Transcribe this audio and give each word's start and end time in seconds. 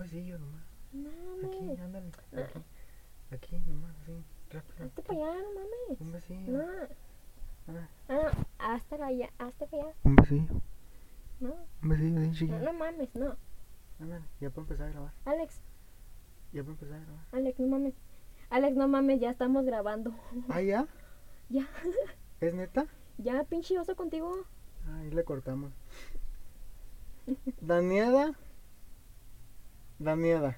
besillo 0.00 0.38
nomás. 0.38 0.62
No 0.92 1.08
Aquí, 1.46 1.60
mames. 1.60 1.80
ándale. 1.80 2.10
No. 2.32 2.40
Aquí. 2.42 2.60
Aquí 3.30 3.58
nomás, 3.60 3.94
así. 4.02 4.24
Rápido. 4.50 4.84
Hazte 4.86 5.02
para 5.02 5.18
allá, 5.20 5.34
no 5.40 5.48
mames. 5.54 6.00
Un 6.00 6.12
besillo. 6.12 6.52
No. 6.52 6.64
Ah, 7.68 7.88
Ah, 8.08 8.46
hazte 8.74 8.96
para 8.96 9.06
allá, 9.06 9.30
hazte 9.38 9.66
para 9.68 9.82
allá. 9.84 9.94
Un 10.02 10.16
besillo. 10.16 10.54
No, 11.38 11.54
Un 11.82 11.88
besillo, 11.88 12.14
bien 12.20 12.28
no, 12.30 12.34
chiquito. 12.34 12.58
no 12.58 12.72
mames, 12.72 13.14
no. 13.14 13.36
Ándale, 14.00 14.24
ya 14.40 14.50
puedo 14.50 14.62
empezar 14.62 14.88
a 14.88 14.90
grabar. 14.90 15.12
Alex, 15.24 15.60
Ya 16.52 16.62
puedo 16.64 16.72
empezar 16.72 16.96
a 16.96 17.04
grabar. 17.04 17.24
Alex, 17.32 17.60
no 17.60 17.66
mames. 17.68 17.94
Alex, 18.50 18.76
no 18.76 18.88
mames, 18.88 19.20
ya 19.20 19.30
estamos 19.30 19.64
grabando. 19.64 20.12
Ah, 20.48 20.60
ya. 20.62 20.86
Ya, 21.50 21.66
¿Es 22.40 22.54
neta? 22.54 22.86
ya, 23.18 23.42
pinche 23.42 23.76
oso 23.78 23.96
contigo. 23.96 24.44
Ahí 24.88 25.10
le 25.10 25.24
cortamos. 25.24 25.72
Daniela. 27.60 28.34
Daniela. 30.00 30.56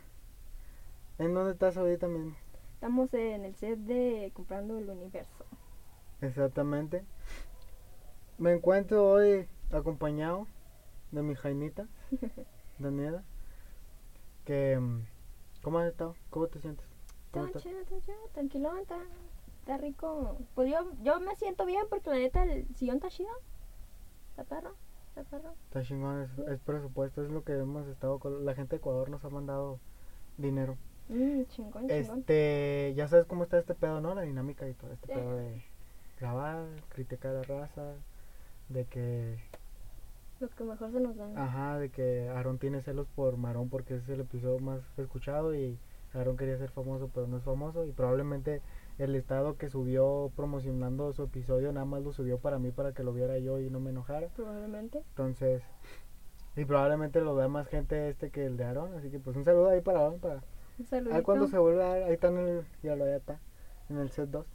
¿En 1.18 1.34
dónde 1.34 1.52
estás 1.52 1.76
ahorita 1.76 2.06
mismo? 2.06 2.34
Estamos 2.74 3.12
en 3.14 3.44
el 3.44 3.54
set 3.56 3.76
de 3.80 4.30
Comprando 4.34 4.78
el 4.78 4.88
Universo. 4.88 5.44
Exactamente. 6.20 7.04
Me 8.38 8.52
encuentro 8.52 9.04
hoy 9.04 9.48
acompañado 9.72 10.46
de 11.10 11.22
mi 11.22 11.34
Jaimita, 11.34 11.88
Daniela. 12.78 13.24
Que. 14.44 14.78
mm, 14.78 15.02
¿Cómo 15.62 15.78
has 15.80 15.88
estado? 15.90 16.14
¿Cómo 16.30 16.46
te 16.46 16.60
sientes? 16.60 16.86
¿Cómo 17.32 17.46
Está 17.46 17.58
estás? 17.58 17.62
chido, 17.72 17.80
está 17.82 18.00
chido, 18.00 18.28
tranquilón, 18.32 18.78
está, 18.78 18.98
está 19.60 19.76
rico. 19.78 20.38
Pues 20.54 20.70
yo, 20.70 20.92
yo 21.02 21.18
me 21.20 21.34
siento 21.36 21.66
bien 21.66 21.84
porque 21.90 22.10
la 22.10 22.16
neta 22.16 22.44
el 22.44 22.66
sillón 22.76 22.96
está 22.96 23.08
chido. 23.10 23.30
Está 24.30 24.44
perro, 24.44 24.74
está 25.14 25.22
perro. 25.24 25.54
Está 25.64 25.82
chingón, 25.82 26.22
es, 26.22 26.38
es 26.48 26.60
presupuesto, 26.60 27.24
es 27.24 27.30
lo 27.30 27.42
que 27.44 27.52
hemos 27.58 27.86
estado 27.88 28.18
con. 28.18 28.44
La 28.44 28.54
gente 28.54 28.70
de 28.70 28.76
Ecuador 28.78 29.10
nos 29.10 29.24
ha 29.24 29.28
mandado 29.30 29.78
dinero. 30.38 30.76
Chingón, 31.08 31.46
chingón. 31.88 31.88
Este, 31.88 32.92
ya 32.96 33.06
sabes 33.08 33.26
cómo 33.26 33.44
está 33.44 33.58
este 33.58 33.74
pedo, 33.74 34.00
¿no? 34.00 34.14
La 34.14 34.22
dinámica 34.22 34.68
y 34.68 34.74
todo 34.74 34.92
este 34.92 35.06
Sí. 35.08 35.12
pedo 35.12 35.36
de 35.36 35.62
grabar, 36.18 36.66
criticar 36.88 37.32
a 37.36 37.38
la 37.40 37.42
raza, 37.42 37.94
de 38.68 38.84
que, 38.86 39.38
Lo 40.40 40.48
que 40.48 40.64
mejor 40.64 40.90
se 40.92 41.00
nos 41.00 41.16
da. 41.16 41.44
ajá, 41.44 41.78
de 41.78 41.90
que 41.90 42.28
Aaron 42.30 42.58
tiene 42.58 42.80
celos 42.82 43.06
por 43.14 43.36
Marón 43.36 43.68
porque 43.68 43.96
es 43.96 44.08
el 44.08 44.20
episodio 44.20 44.58
más 44.60 44.80
escuchado 44.98 45.54
y 45.54 45.78
Aaron 46.14 46.36
quería 46.36 46.56
ser 46.58 46.70
famoso 46.70 47.10
pero 47.12 47.26
no 47.26 47.36
es 47.38 47.42
famoso 47.42 47.84
y 47.86 47.92
probablemente 47.92 48.60
el 48.98 49.14
estado 49.14 49.56
que 49.56 49.68
subió 49.68 50.30
promocionando 50.36 51.12
su 51.12 51.24
episodio 51.24 51.72
nada 51.72 51.86
más 51.86 52.02
lo 52.02 52.12
subió 52.12 52.38
para 52.38 52.58
mí 52.58 52.70
para 52.70 52.92
que 52.92 53.02
lo 53.02 53.12
viera 53.12 53.38
yo 53.38 53.58
y 53.58 53.70
no 53.70 53.80
me 53.80 53.90
enojara. 53.90 54.28
Probablemente. 54.28 54.98
Entonces, 54.98 55.62
y 56.56 56.64
probablemente 56.64 57.20
lo 57.20 57.34
vea 57.34 57.48
más 57.48 57.66
gente 57.68 58.10
este 58.10 58.30
que 58.30 58.44
el 58.44 58.56
de 58.56 58.64
Aaron, 58.64 58.94
así 58.94 59.10
que 59.10 59.18
pues 59.18 59.36
un 59.36 59.44
saludo 59.44 59.70
ahí 59.70 59.80
para 59.80 60.00
Aaron, 60.00 60.20
para 60.20 60.42
Un 60.78 60.86
saludito. 60.86 61.16
Ahí 61.16 61.22
cuando 61.22 61.48
se 61.48 61.58
vuelve 61.58 61.82
a 61.82 61.88
dar, 61.88 62.02
ahí 62.02 62.12
está 62.12 62.28
en 62.28 62.38
el, 62.38 62.64
ya 62.82 62.96
lo 62.96 63.06
ya 63.06 63.16
está, 63.16 63.40
en 63.88 63.98
el 63.98 64.10
set 64.10 64.28
2. 64.28 64.46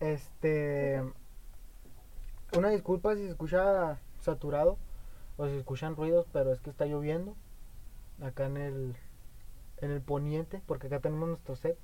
Este, 0.00 1.02
una 2.56 2.70
disculpa 2.70 3.14
si 3.14 3.22
se 3.22 3.30
escucha 3.30 3.98
saturado 4.20 4.76
o 5.36 5.46
si 5.46 5.56
escuchan 5.56 5.96
ruidos, 5.96 6.26
pero 6.32 6.52
es 6.52 6.60
que 6.60 6.70
está 6.70 6.86
lloviendo 6.86 7.36
acá 8.20 8.46
en 8.46 8.56
el, 8.56 8.96
en 9.78 9.90
el 9.90 10.00
poniente, 10.00 10.62
porque 10.66 10.88
acá 10.88 11.00
tenemos 11.00 11.28
nuestro 11.28 11.56
set. 11.56 11.78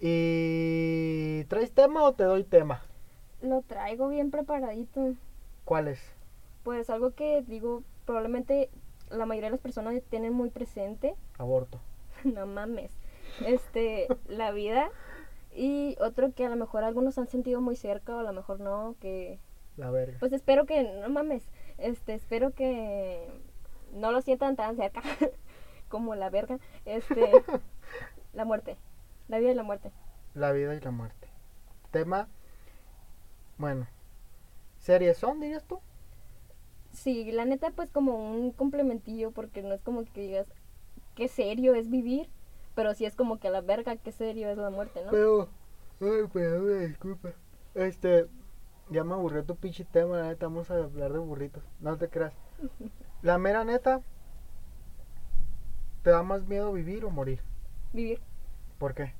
¿Y 0.00 1.44
traes 1.44 1.72
tema 1.72 2.04
o 2.04 2.14
te 2.14 2.24
doy 2.24 2.44
tema? 2.44 2.82
Lo 3.42 3.62
traigo 3.62 4.08
bien 4.08 4.30
preparadito. 4.30 5.14
¿Cuál 5.64 5.88
es? 5.88 6.00
Pues 6.62 6.88
algo 6.90 7.12
que 7.14 7.42
digo, 7.42 7.82
probablemente 8.04 8.70
la 9.10 9.26
mayoría 9.26 9.48
de 9.48 9.52
las 9.52 9.60
personas 9.60 10.00
tienen 10.08 10.32
muy 10.32 10.50
presente. 10.50 11.14
Aborto. 11.38 11.80
no 12.24 12.46
mames. 12.46 12.92
Este, 13.46 14.06
la 14.28 14.52
vida. 14.52 14.90
Y 15.54 15.96
otro 16.00 16.32
que 16.32 16.44
a 16.44 16.48
lo 16.50 16.56
mejor 16.56 16.84
algunos 16.84 17.18
han 17.18 17.26
sentido 17.26 17.60
muy 17.60 17.74
cerca 17.74 18.14
o 18.14 18.18
a 18.18 18.22
lo 18.22 18.32
mejor 18.32 18.60
no, 18.60 18.94
que 19.00 19.40
La 19.76 19.90
verga. 19.90 20.18
pues 20.20 20.32
espero 20.32 20.66
que, 20.66 20.84
no 20.84 21.08
mames, 21.08 21.48
este, 21.78 22.14
espero 22.14 22.52
que 22.52 23.26
no 23.92 24.12
lo 24.12 24.20
sientan 24.20 24.54
tan 24.56 24.76
cerca 24.76 25.02
como 25.88 26.14
la 26.14 26.30
verga. 26.30 26.58
Este, 26.84 27.32
la 28.34 28.44
muerte, 28.44 28.76
la 29.28 29.38
vida 29.38 29.52
y 29.52 29.54
la 29.54 29.62
muerte. 29.62 29.92
La 30.34 30.52
vida 30.52 30.74
y 30.74 30.80
la 30.80 30.90
muerte. 30.90 31.28
Tema, 31.90 32.28
bueno, 33.56 33.86
series 34.78 35.18
son, 35.18 35.40
dirías 35.40 35.64
tú. 35.64 35.80
Sí, 36.92 37.30
la 37.32 37.44
neta 37.44 37.70
pues 37.70 37.90
como 37.90 38.30
un 38.32 38.50
complementillo 38.52 39.30
porque 39.30 39.62
no 39.62 39.74
es 39.74 39.82
como 39.82 40.04
que 40.04 40.20
digas 40.22 40.46
qué 41.14 41.28
serio 41.28 41.74
es 41.74 41.90
vivir, 41.90 42.28
pero 42.74 42.94
sí 42.94 43.04
es 43.04 43.14
como 43.14 43.38
que 43.38 43.48
a 43.48 43.50
la 43.50 43.60
verga 43.60 43.96
qué 43.96 44.12
serio 44.12 44.48
es 44.48 44.56
la 44.56 44.70
muerte, 44.70 45.04
¿no? 45.04 45.10
Pero, 45.10 45.48
ay, 46.00 46.28
pero 46.32 46.62
una 46.62 46.80
disculpa. 46.80 47.30
Este, 47.74 48.26
ya 48.90 49.04
me 49.04 49.14
aburrió 49.14 49.44
tu 49.44 49.56
pinche 49.56 49.84
tema, 49.84 50.18
la 50.18 50.28
neta, 50.28 50.46
vamos 50.46 50.70
a 50.70 50.76
hablar 50.76 51.12
de 51.12 51.18
burritos. 51.18 51.62
No 51.80 51.96
te 51.96 52.08
creas. 52.08 52.34
La 53.22 53.36
mera 53.36 53.64
neta, 53.64 54.00
¿te 56.04 56.10
da 56.10 56.22
más 56.22 56.46
miedo 56.46 56.72
vivir 56.72 57.04
o 57.04 57.10
morir? 57.10 57.42
Vivir. 57.92 58.20
¿Por 58.78 58.94
qué? 58.94 59.14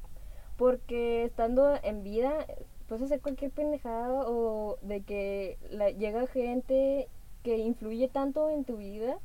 Porque 0.57 1.25
estando 1.25 1.75
en 1.83 2.03
vida 2.03 2.47
puedes 2.89 3.05
hacer 3.05 3.21
cualquier 3.21 3.51
pendejada 3.53 4.25
o 4.27 4.79
de 4.83 5.03
que 5.03 5.59
la, 5.71 5.91
llega 5.91 6.27
gente 6.27 7.09
que 7.43 7.59
influye 7.59 8.09
tanto 8.09 8.51
en 8.51 8.65
tu 8.65 8.77
vida 8.79 9.19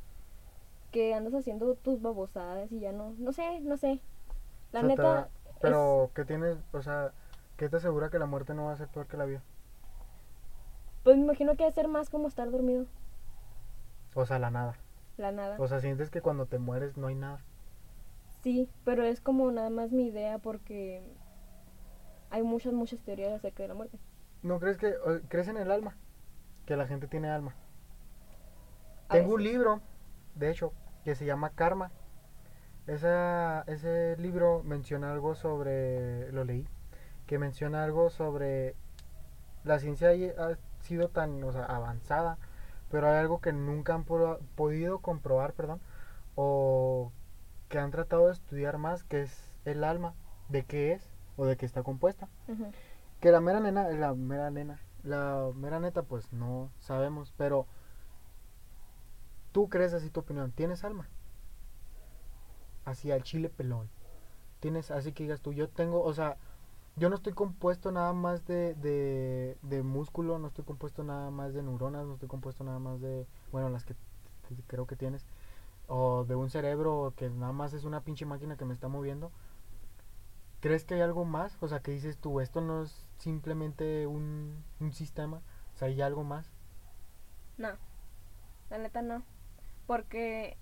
que 0.90 1.14
andas 1.14 1.34
haciendo 1.34 1.74
tus 1.76 2.00
babosadas 2.02 2.70
y 2.72 2.80
ya 2.80 2.92
no, 2.92 3.14
no 3.18 3.32
sé, 3.32 3.60
no 3.60 3.76
sé. 3.76 4.00
La 4.72 4.82
O 4.82 4.84
sea, 4.84 4.94
te 4.94 5.02
neta, 5.02 5.30
pero, 5.60 6.10
¿qué 6.14 6.24
tienes? 6.24 6.58
O 6.72 6.82
sea, 6.82 7.12
¿qué 7.56 7.68
te 7.68 7.76
asegura 7.78 8.10
que 8.10 8.18
la 8.18 8.26
muerte 8.26 8.54
no 8.54 8.66
va 8.66 8.72
a 8.72 8.76
ser 8.76 8.88
peor 8.88 9.06
que 9.08 9.16
la 9.16 9.24
vida? 9.26 9.42
pues 11.04 11.16
me 11.16 11.22
imagino 11.22 11.56
que 11.56 11.62
debe 11.64 11.72
ser 11.74 11.86
más 11.88 12.10
como 12.10 12.26
estar 12.28 12.50
dormido, 12.50 12.86
O 14.14 14.24
sea, 14.26 14.38
la 14.38 14.50
nada. 14.50 14.78
la 15.16 15.32
nada. 15.32 15.56
O 15.56 15.66
sea, 15.68 15.80
sientes 15.80 16.10
que 16.10 16.22
cuando 16.22 16.46
te 16.46 16.58
mueres 16.58 16.96
no 16.96 17.08
hay 17.08 17.14
nada. 17.16 17.44
Sí, 18.44 18.68
pero 18.84 19.04
es 19.04 19.22
como 19.22 19.50
nada 19.50 19.70
más 19.70 19.90
mi 19.90 20.08
idea 20.08 20.36
porque 20.38 21.02
hay 22.28 22.42
muchas, 22.42 22.74
muchas 22.74 23.00
teorías 23.00 23.32
acerca 23.32 23.62
de 23.62 23.70
la 23.70 23.74
muerte. 23.74 23.98
¿No 24.42 24.60
crees 24.60 24.76
que 24.76 24.94
crees 25.28 25.48
en 25.48 25.56
el 25.56 25.70
alma? 25.70 25.96
Que 26.66 26.76
la 26.76 26.86
gente 26.86 27.08
tiene 27.08 27.30
alma. 27.30 27.54
A 29.08 29.14
Tengo 29.14 29.36
un 29.36 29.42
libro, 29.42 29.80
de 30.34 30.50
hecho, 30.50 30.74
que 31.04 31.14
se 31.14 31.24
llama 31.24 31.50
Karma. 31.54 31.90
Esa, 32.86 33.62
ese 33.62 34.18
libro 34.18 34.62
menciona 34.62 35.10
algo 35.10 35.34
sobre, 35.34 36.30
lo 36.32 36.44
leí, 36.44 36.68
que 37.26 37.38
menciona 37.38 37.82
algo 37.82 38.10
sobre 38.10 38.74
la 39.64 39.78
ciencia 39.78 40.10
ha 40.10 40.58
sido 40.82 41.08
tan 41.08 41.42
o 41.44 41.50
sea, 41.50 41.64
avanzada, 41.64 42.36
pero 42.90 43.08
hay 43.08 43.16
algo 43.16 43.40
que 43.40 43.54
nunca 43.54 43.94
han 43.94 44.04
podido 44.04 44.98
comprobar, 44.98 45.54
perdón, 45.54 45.80
o 46.34 47.10
que 47.74 47.80
han 47.80 47.90
tratado 47.90 48.26
de 48.26 48.34
estudiar 48.34 48.78
más, 48.78 49.02
que 49.02 49.22
es 49.22 49.50
el 49.64 49.82
alma, 49.82 50.14
de 50.48 50.64
qué 50.64 50.92
es 50.92 51.10
o 51.36 51.44
de 51.44 51.56
qué 51.56 51.66
está 51.66 51.82
compuesta. 51.82 52.28
Que 53.18 53.32
la 53.32 53.40
mera 53.40 53.58
nena, 53.58 53.88
la 53.88 54.14
mera 54.14 54.48
nena, 54.48 54.78
la 55.02 55.50
mera 55.56 55.80
neta, 55.80 56.04
pues 56.04 56.32
no 56.32 56.70
sabemos, 56.78 57.34
pero 57.36 57.66
tú 59.50 59.68
crees 59.68 59.92
así 59.92 60.08
tu 60.08 60.20
opinión, 60.20 60.52
¿tienes 60.52 60.84
alma? 60.84 61.08
Así 62.84 63.10
al 63.10 63.24
chile 63.24 63.48
pelón. 63.48 63.90
Tienes, 64.60 64.92
así 64.92 65.10
que 65.10 65.24
digas 65.24 65.40
tú, 65.40 65.52
yo 65.52 65.68
tengo, 65.68 66.00
o 66.00 66.14
sea, 66.14 66.36
yo 66.94 67.08
no 67.08 67.16
estoy 67.16 67.32
compuesto 67.32 67.90
nada 67.90 68.12
más 68.12 68.46
de, 68.46 68.74
de, 68.74 69.58
de 69.62 69.82
músculo, 69.82 70.38
no 70.38 70.46
estoy 70.46 70.64
compuesto 70.64 71.02
nada 71.02 71.32
más 71.32 71.54
de 71.54 71.64
neuronas, 71.64 72.06
no 72.06 72.14
estoy 72.14 72.28
compuesto 72.28 72.62
nada 72.62 72.78
más 72.78 73.00
de, 73.00 73.26
bueno, 73.50 73.68
las 73.68 73.84
que 73.84 73.96
creo 74.68 74.86
que 74.86 74.94
tienes, 74.94 75.26
o 75.86 76.24
de 76.24 76.34
un 76.34 76.50
cerebro 76.50 77.14
que 77.16 77.30
nada 77.30 77.52
más 77.52 77.72
es 77.74 77.84
una 77.84 78.02
pinche 78.02 78.26
máquina 78.26 78.56
que 78.56 78.64
me 78.64 78.74
está 78.74 78.88
moviendo. 78.88 79.30
¿Crees 80.60 80.84
que 80.84 80.94
hay 80.94 81.02
algo 81.02 81.24
más? 81.24 81.56
O 81.60 81.68
sea, 81.68 81.80
que 81.80 81.90
dices 81.90 82.18
tú, 82.18 82.40
esto 82.40 82.60
no 82.60 82.84
es 82.84 83.06
simplemente 83.18 84.06
un, 84.06 84.64
un 84.80 84.92
sistema, 84.92 85.42
o 85.74 85.78
sea, 85.78 85.88
hay 85.88 86.00
algo 86.00 86.24
más. 86.24 86.50
No, 87.58 87.68
la 88.70 88.78
neta 88.78 89.02
no. 89.02 89.22
Porque, 89.86 90.56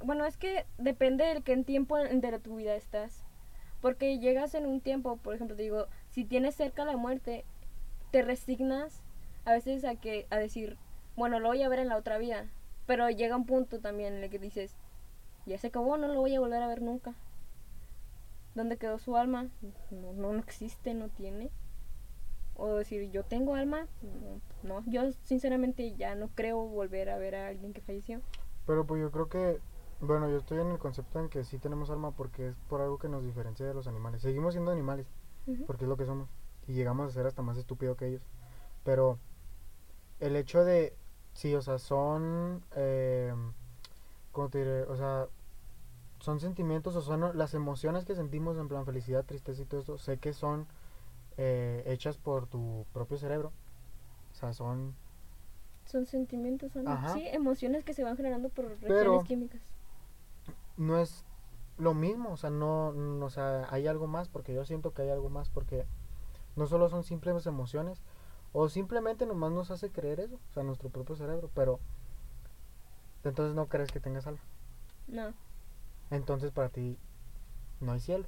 bueno, 0.00 0.24
es 0.24 0.36
que 0.36 0.64
depende 0.78 1.24
del 1.24 1.42
que 1.42 1.52
en 1.52 1.64
tiempo 1.64 1.96
de 1.96 2.38
tu 2.38 2.56
vida 2.56 2.74
estás. 2.74 3.24
Porque 3.80 4.20
llegas 4.20 4.54
en 4.54 4.66
un 4.66 4.80
tiempo, 4.80 5.16
por 5.16 5.34
ejemplo, 5.34 5.56
te 5.56 5.64
digo, 5.64 5.86
si 6.10 6.24
tienes 6.24 6.54
cerca 6.54 6.84
la 6.84 6.96
muerte, 6.96 7.44
te 8.12 8.22
resignas 8.22 9.02
a 9.44 9.52
veces 9.52 9.84
a 9.84 9.96
que 9.96 10.26
a 10.30 10.36
decir, 10.36 10.78
bueno, 11.16 11.40
lo 11.40 11.48
voy 11.48 11.62
a 11.62 11.68
ver 11.68 11.80
en 11.80 11.88
la 11.88 11.96
otra 11.96 12.18
vida. 12.18 12.46
Pero 12.86 13.08
llega 13.10 13.36
un 13.36 13.46
punto 13.46 13.80
también 13.80 14.14
en 14.14 14.24
el 14.24 14.30
que 14.30 14.38
dices, 14.38 14.76
ya 15.46 15.58
se 15.58 15.68
acabó, 15.68 15.96
no 15.96 16.08
lo 16.08 16.20
voy 16.20 16.34
a 16.34 16.40
volver 16.40 16.62
a 16.62 16.68
ver 16.68 16.82
nunca. 16.82 17.14
¿Dónde 18.54 18.76
quedó 18.76 18.98
su 18.98 19.16
alma? 19.16 19.48
No, 19.90 20.12
no, 20.12 20.32
no 20.32 20.38
existe, 20.38 20.92
no 20.94 21.08
tiene. 21.08 21.50
O 22.54 22.74
decir, 22.76 23.10
yo 23.10 23.24
tengo 23.24 23.54
alma. 23.54 23.86
No, 24.02 24.40
no, 24.62 24.84
yo 24.86 25.10
sinceramente 25.24 25.94
ya 25.94 26.14
no 26.14 26.28
creo 26.34 26.58
volver 26.58 27.08
a 27.08 27.18
ver 27.18 27.34
a 27.34 27.48
alguien 27.48 27.72
que 27.72 27.80
falleció. 27.80 28.20
Pero 28.66 28.86
pues 28.86 29.00
yo 29.00 29.10
creo 29.10 29.28
que 29.28 29.60
Bueno, 30.00 30.28
yo 30.28 30.38
estoy 30.38 30.58
en 30.58 30.70
el 30.70 30.78
concepto 30.78 31.20
en 31.20 31.28
que 31.28 31.44
sí 31.44 31.58
tenemos 31.58 31.88
alma 31.88 32.10
porque 32.10 32.48
es 32.48 32.56
por 32.68 32.80
algo 32.80 32.98
que 32.98 33.08
nos 33.08 33.24
diferencia 33.24 33.64
de 33.64 33.72
los 33.72 33.86
animales. 33.86 34.22
Seguimos 34.22 34.54
siendo 34.54 34.72
animales 34.72 35.06
porque 35.66 35.84
es 35.84 35.88
lo 35.88 35.96
que 35.96 36.06
somos 36.06 36.28
y 36.66 36.74
llegamos 36.74 37.08
a 37.08 37.14
ser 37.14 37.26
hasta 37.26 37.42
más 37.42 37.56
estúpido 37.56 37.96
que 37.96 38.08
ellos. 38.08 38.22
Pero 38.84 39.18
el 40.20 40.36
hecho 40.36 40.64
de, 40.64 40.96
sí, 41.34 41.54
o 41.54 41.62
sea, 41.62 41.78
son, 41.78 42.62
eh, 42.76 43.34
¿cómo 44.32 44.48
te 44.48 44.58
diré? 44.58 44.82
O 44.84 44.96
sea, 44.96 45.26
son 46.20 46.38
sentimientos 46.40 46.94
o 46.96 47.00
son 47.02 47.36
las 47.36 47.54
emociones 47.54 48.04
que 48.04 48.14
sentimos 48.14 48.56
en 48.58 48.68
plan 48.68 48.84
felicidad, 48.86 49.24
tristeza 49.24 49.62
y 49.62 49.64
todo 49.64 49.80
eso. 49.80 49.98
Sé 49.98 50.18
que 50.18 50.32
son 50.32 50.66
eh, 51.36 51.82
hechas 51.86 52.16
por 52.18 52.46
tu 52.46 52.86
propio 52.92 53.16
cerebro. 53.18 53.52
O 54.32 54.34
sea, 54.34 54.52
son 54.52 54.94
Son 55.84 56.06
sentimientos, 56.06 56.72
son 56.72 56.86
Ajá. 56.88 57.12
sí, 57.14 57.26
emociones 57.26 57.84
que 57.84 57.92
se 57.92 58.04
van 58.04 58.16
generando 58.16 58.48
por 58.50 58.66
reacciones 58.66 58.96
Pero- 58.96 59.24
químicas. 59.24 59.60
no 60.76 60.98
es 60.98 61.24
lo 61.78 61.92
mismo, 61.94 62.30
o 62.32 62.36
sea, 62.36 62.50
no, 62.50 62.92
no, 62.92 63.26
o 63.26 63.30
sea, 63.30 63.66
hay 63.70 63.86
algo 63.88 64.06
más, 64.06 64.28
porque 64.28 64.54
yo 64.54 64.64
siento 64.64 64.92
que 64.92 65.02
hay 65.02 65.10
algo 65.10 65.28
más, 65.28 65.48
porque 65.48 65.84
no 66.54 66.66
solo 66.66 66.88
son 66.88 67.02
simples 67.02 67.46
emociones, 67.46 68.00
o 68.52 68.68
simplemente 68.68 69.26
nomás 69.26 69.52
nos 69.52 69.70
hace 69.70 69.90
creer 69.90 70.20
eso, 70.20 70.36
o 70.50 70.52
sea, 70.54 70.62
nuestro 70.62 70.88
propio 70.90 71.16
cerebro, 71.16 71.50
pero 71.54 71.80
entonces 73.24 73.54
no 73.54 73.66
crees 73.68 73.90
que 73.90 74.00
tengas 74.00 74.26
alma, 74.26 74.40
No. 75.06 75.32
entonces 76.10 76.50
para 76.50 76.68
ti 76.68 76.96
no 77.80 77.92
hay 77.92 78.00
cielo, 78.00 78.26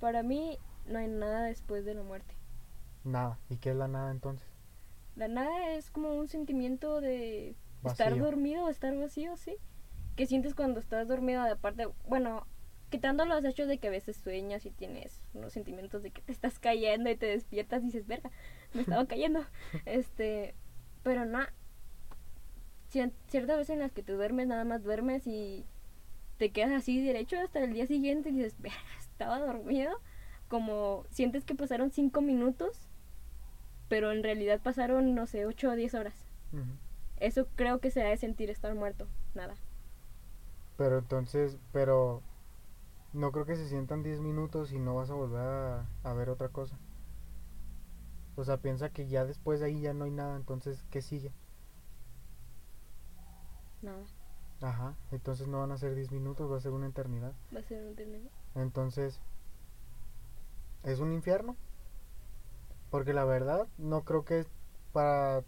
Para 0.00 0.22
mí 0.22 0.58
no 0.86 0.98
hay 0.98 1.08
nada 1.08 1.42
después 1.44 1.84
de 1.84 1.94
la 1.94 2.02
muerte. 2.02 2.34
nada, 3.04 3.38
¿y 3.50 3.56
qué 3.56 3.70
es 3.70 3.76
la 3.76 3.88
nada 3.88 4.10
entonces? 4.10 4.46
La 5.16 5.26
nada 5.28 5.72
es 5.74 5.90
como 5.90 6.14
un 6.14 6.28
sentimiento 6.28 7.00
de 7.00 7.56
estar 7.84 8.16
dormido, 8.18 8.68
estar 8.68 8.96
vacío, 8.96 9.36
sí. 9.36 9.56
Que 10.14 10.26
sientes 10.26 10.54
cuando 10.54 10.78
estás 10.80 11.08
dormido, 11.08 11.42
de 11.42 11.50
aparte, 11.52 11.88
bueno, 12.06 12.46
quitando 12.90 13.24
los 13.24 13.44
hechos 13.44 13.68
de 13.68 13.78
que 13.78 13.88
a 13.88 13.90
veces 13.90 14.16
sueñas 14.16 14.64
y 14.66 14.70
tienes 14.70 15.22
unos 15.34 15.52
sentimientos 15.52 16.02
de 16.02 16.10
que 16.10 16.22
te 16.22 16.32
estás 16.32 16.58
cayendo 16.58 17.10
y 17.10 17.16
te 17.16 17.26
despiertas 17.26 17.82
y 17.82 17.86
dices, 17.86 18.06
verga, 18.06 18.30
me 18.72 18.82
estaba 18.82 19.04
cayendo. 19.08 19.44
este, 19.84 20.54
pero 21.02 21.24
no. 21.24 21.40
Ciertas 22.88 23.58
veces 23.58 23.70
en 23.70 23.80
las 23.80 23.92
que 23.92 24.02
te 24.02 24.12
duermes, 24.12 24.46
nada 24.46 24.64
más 24.64 24.82
duermes 24.82 25.26
y 25.26 25.66
te 26.38 26.50
quedas 26.50 26.72
así 26.72 27.04
derecho 27.04 27.38
hasta 27.38 27.62
el 27.62 27.74
día 27.74 27.86
siguiente 27.86 28.30
y 28.30 28.32
dices, 28.32 28.54
verga, 28.58 28.78
estaba 28.98 29.38
dormido. 29.38 29.92
Como 30.48 31.04
sientes 31.10 31.44
que 31.44 31.54
pasaron 31.54 31.90
cinco 31.90 32.22
minutos, 32.22 32.88
pero 33.88 34.12
en 34.12 34.22
realidad 34.22 34.60
pasaron, 34.62 35.14
no 35.14 35.26
sé, 35.26 35.44
ocho 35.44 35.70
o 35.70 35.76
diez 35.76 35.94
horas. 35.94 36.14
Eso 37.18 37.46
creo 37.56 37.80
que 37.80 37.90
se 37.90 38.02
ha 38.02 38.08
de 38.08 38.16
sentir 38.16 38.48
estar 38.48 38.74
muerto. 38.74 39.06
Nada. 39.34 39.54
Pero 40.78 40.98
entonces, 40.98 41.58
pero 41.72 42.22
no 43.12 43.32
creo 43.32 43.46
que 43.46 43.56
se 43.56 43.68
sientan 43.68 44.02
10 44.02 44.20
minutos 44.20 44.72
y 44.72 44.78
no 44.78 44.94
vas 44.94 45.10
a 45.10 45.14
volver 45.14 45.40
a, 45.40 45.86
a 46.04 46.12
ver 46.12 46.30
otra 46.30 46.48
cosa. 46.48 46.78
O 48.36 48.44
sea, 48.44 48.58
piensa 48.58 48.90
que 48.90 49.08
ya 49.08 49.24
después 49.24 49.60
de 49.60 49.66
ahí 49.66 49.80
ya 49.80 49.94
no 49.94 50.04
hay 50.04 50.12
nada, 50.12 50.36
entonces, 50.36 50.84
¿qué 50.90 51.02
sigue? 51.02 51.32
Nada. 53.82 54.04
Ajá, 54.60 54.96
entonces 55.12 55.46
no 55.46 55.60
van 55.60 55.72
a 55.72 55.78
ser 55.78 55.94
10 55.94 56.10
minutos, 56.10 56.50
va 56.50 56.56
a 56.56 56.60
ser 56.60 56.72
una 56.72 56.88
eternidad. 56.88 57.32
Va 57.54 57.60
a 57.60 57.62
ser 57.62 57.84
un 57.86 57.94
término. 57.94 58.28
Entonces, 58.54 59.20
¿es 60.82 61.00
un 61.00 61.12
infierno? 61.12 61.56
Porque 62.90 63.12
la 63.12 63.24
verdad, 63.24 63.68
no 63.76 64.04
creo 64.04 64.24
que 64.24 64.46
para 64.92 65.44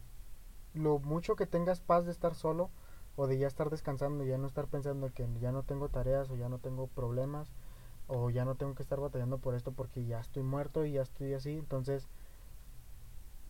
lo 0.75 0.99
mucho 0.99 1.35
que 1.37 1.47
tengas 1.47 1.81
paz 1.81 2.05
de 2.05 2.13
estar 2.13 2.35
solo 2.35 2.71
o 3.17 3.27
de 3.27 3.39
ya 3.39 3.47
estar 3.47 3.71
descansando 3.71 4.25
y 4.25 4.29
ya 4.29 4.39
no 4.39 4.47
estar 4.47 4.67
pensando 4.67 5.13
que 5.13 5.29
ya 5.41 5.53
no 5.53 5.63
tengo 5.63 5.89
tareas 5.89 6.31
o 6.31 6.37
ya 6.37 6.49
no 6.49 6.59
tengo 6.59 6.87
problemas 6.87 7.53
o 8.07 8.31
ya 8.31 8.45
no 8.45 8.57
tengo 8.57 8.75
que 8.75 8.83
estar 8.83 8.99
batallando 8.99 9.39
por 9.39 9.55
esto 9.55 9.73
porque 9.73 10.05
ya 10.05 10.21
estoy 10.21 10.43
muerto 10.43 10.85
y 10.85 10.93
ya 10.93 11.03
estoy 11.03 11.35
así, 11.35 11.59
entonces 11.59 12.09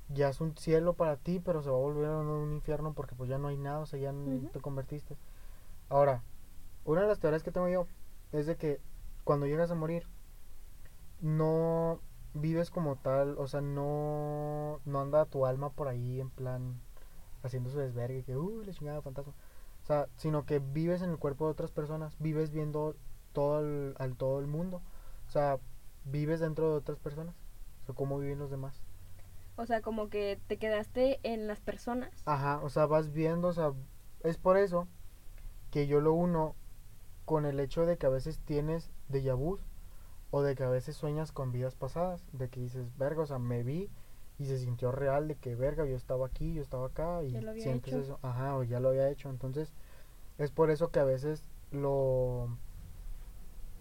ya 0.09 0.29
es 0.29 0.41
un 0.41 0.57
cielo 0.57 0.95
para 0.95 1.17
ti, 1.17 1.41
pero 1.41 1.63
se 1.63 1.71
va 1.71 1.77
a 1.77 1.81
volver 1.81 2.11
a 2.11 2.19
un 2.19 2.53
infierno 2.53 2.93
porque 2.93 3.15
pues 3.15 3.31
ya 3.31 3.39
no 3.39 3.49
hay 3.49 3.57
nada, 3.57 3.79
o 3.81 3.87
sea, 3.87 3.99
ya 3.99 4.13
te 4.53 4.61
convertiste. 4.61 5.17
Ahora, 5.89 6.23
una 6.85 7.03
de 7.03 7.09
las 7.09 7.21
teorías 7.21 7.43
que 7.43 7.53
tengo 7.53 7.69
yo 7.69 7.87
es 8.33 8.47
de 8.47 8.57
que 8.57 8.81
cuando 9.25 9.47
llegas 9.47 9.71
a 9.71 9.75
morir 9.75 10.07
no 11.21 12.01
vives 12.35 12.71
como 12.71 12.97
tal, 12.97 13.37
o 13.39 13.47
sea, 13.47 13.61
no 13.61 14.81
no 14.85 15.01
anda 15.01 15.25
tu 15.27 15.47
alma 15.47 15.71
por 15.71 15.89
ahí 15.89 16.21
en 16.21 16.31
plan 16.31 16.81
haciendo 17.43 17.71
su 17.71 17.79
desvergue, 17.79 18.25
que 18.25 18.37
uh, 18.37 18.63
la 18.63 18.73
chingada 18.73 19.03
fantasma. 19.03 19.33
O 19.91 19.93
sea, 19.93 20.07
sino 20.15 20.47
que 20.47 20.61
vives 20.61 21.03
en 21.03 21.11
el 21.11 21.19
cuerpo 21.19 21.47
de 21.47 21.51
otras 21.51 21.73
personas, 21.73 22.15
vives 22.21 22.53
viendo 22.53 22.95
todo 23.33 23.59
el, 23.59 23.97
al 23.99 24.17
todo 24.17 24.39
el 24.39 24.47
mundo. 24.47 24.83
O 25.27 25.31
sea, 25.33 25.59
vives 26.05 26.39
dentro 26.39 26.71
de 26.71 26.77
otras 26.77 27.01
personas. 27.01 27.35
O 27.83 27.87
sea, 27.87 27.95
cómo 27.97 28.21
viven 28.21 28.39
los 28.39 28.53
demás. 28.53 28.81
O 29.57 29.67
sea, 29.67 29.81
como 29.83 30.09
que 30.09 30.39
te 30.47 30.59
quedaste 30.59 31.19
en 31.25 31.49
las 31.49 31.59
personas. 31.59 32.23
Ajá, 32.25 32.61
o 32.63 32.71
sea, 32.71 32.87
vas 32.87 33.13
viendo, 33.13 33.49
o 33.49 33.53
sea, 33.53 33.73
es 34.23 34.39
por 34.39 34.59
eso 34.59 34.87
que 35.73 35.89
yo 35.89 36.01
lo 36.01 36.13
uno 36.13 36.55
con 37.25 37.45
el 37.45 37.59
hecho 37.59 37.85
de 37.85 37.99
que 37.99 38.07
a 38.07 38.11
veces 38.11 38.39
tienes 38.45 38.93
déjà 39.11 39.37
vu 39.37 39.59
o 40.31 40.43
de 40.43 40.55
que 40.55 40.63
a 40.63 40.71
veces 40.71 40.95
sueñas 40.95 41.33
con 41.33 41.51
vidas 41.51 41.75
pasadas, 41.75 42.25
de 42.31 42.49
que 42.49 42.61
dices, 42.61 42.97
verga, 42.97 43.23
o 43.23 43.27
sea, 43.27 43.41
me 43.41 43.65
vi 43.65 43.91
y 44.41 44.47
se 44.47 44.57
sintió 44.57 44.91
real 44.91 45.29
de 45.29 45.35
que, 45.35 45.55
verga, 45.55 45.85
yo 45.85 45.97
estaba 45.97 46.27
aquí, 46.27 46.55
yo 46.55 46.63
estaba 46.63 46.87
acá 46.87 47.23
y 47.23 47.31
sientes 47.61 47.93
hecho. 47.93 48.03
eso, 48.03 48.19
ajá, 48.23 48.57
o 48.57 48.63
ya 48.63 48.81
lo 48.81 48.89
había 48.89 49.11
hecho, 49.11 49.29
entonces 49.29 49.75
es 50.41 50.51
por 50.51 50.71
eso 50.71 50.91
que 50.91 51.01
a 51.01 51.05
veces 51.05 51.45
lo 51.71 52.49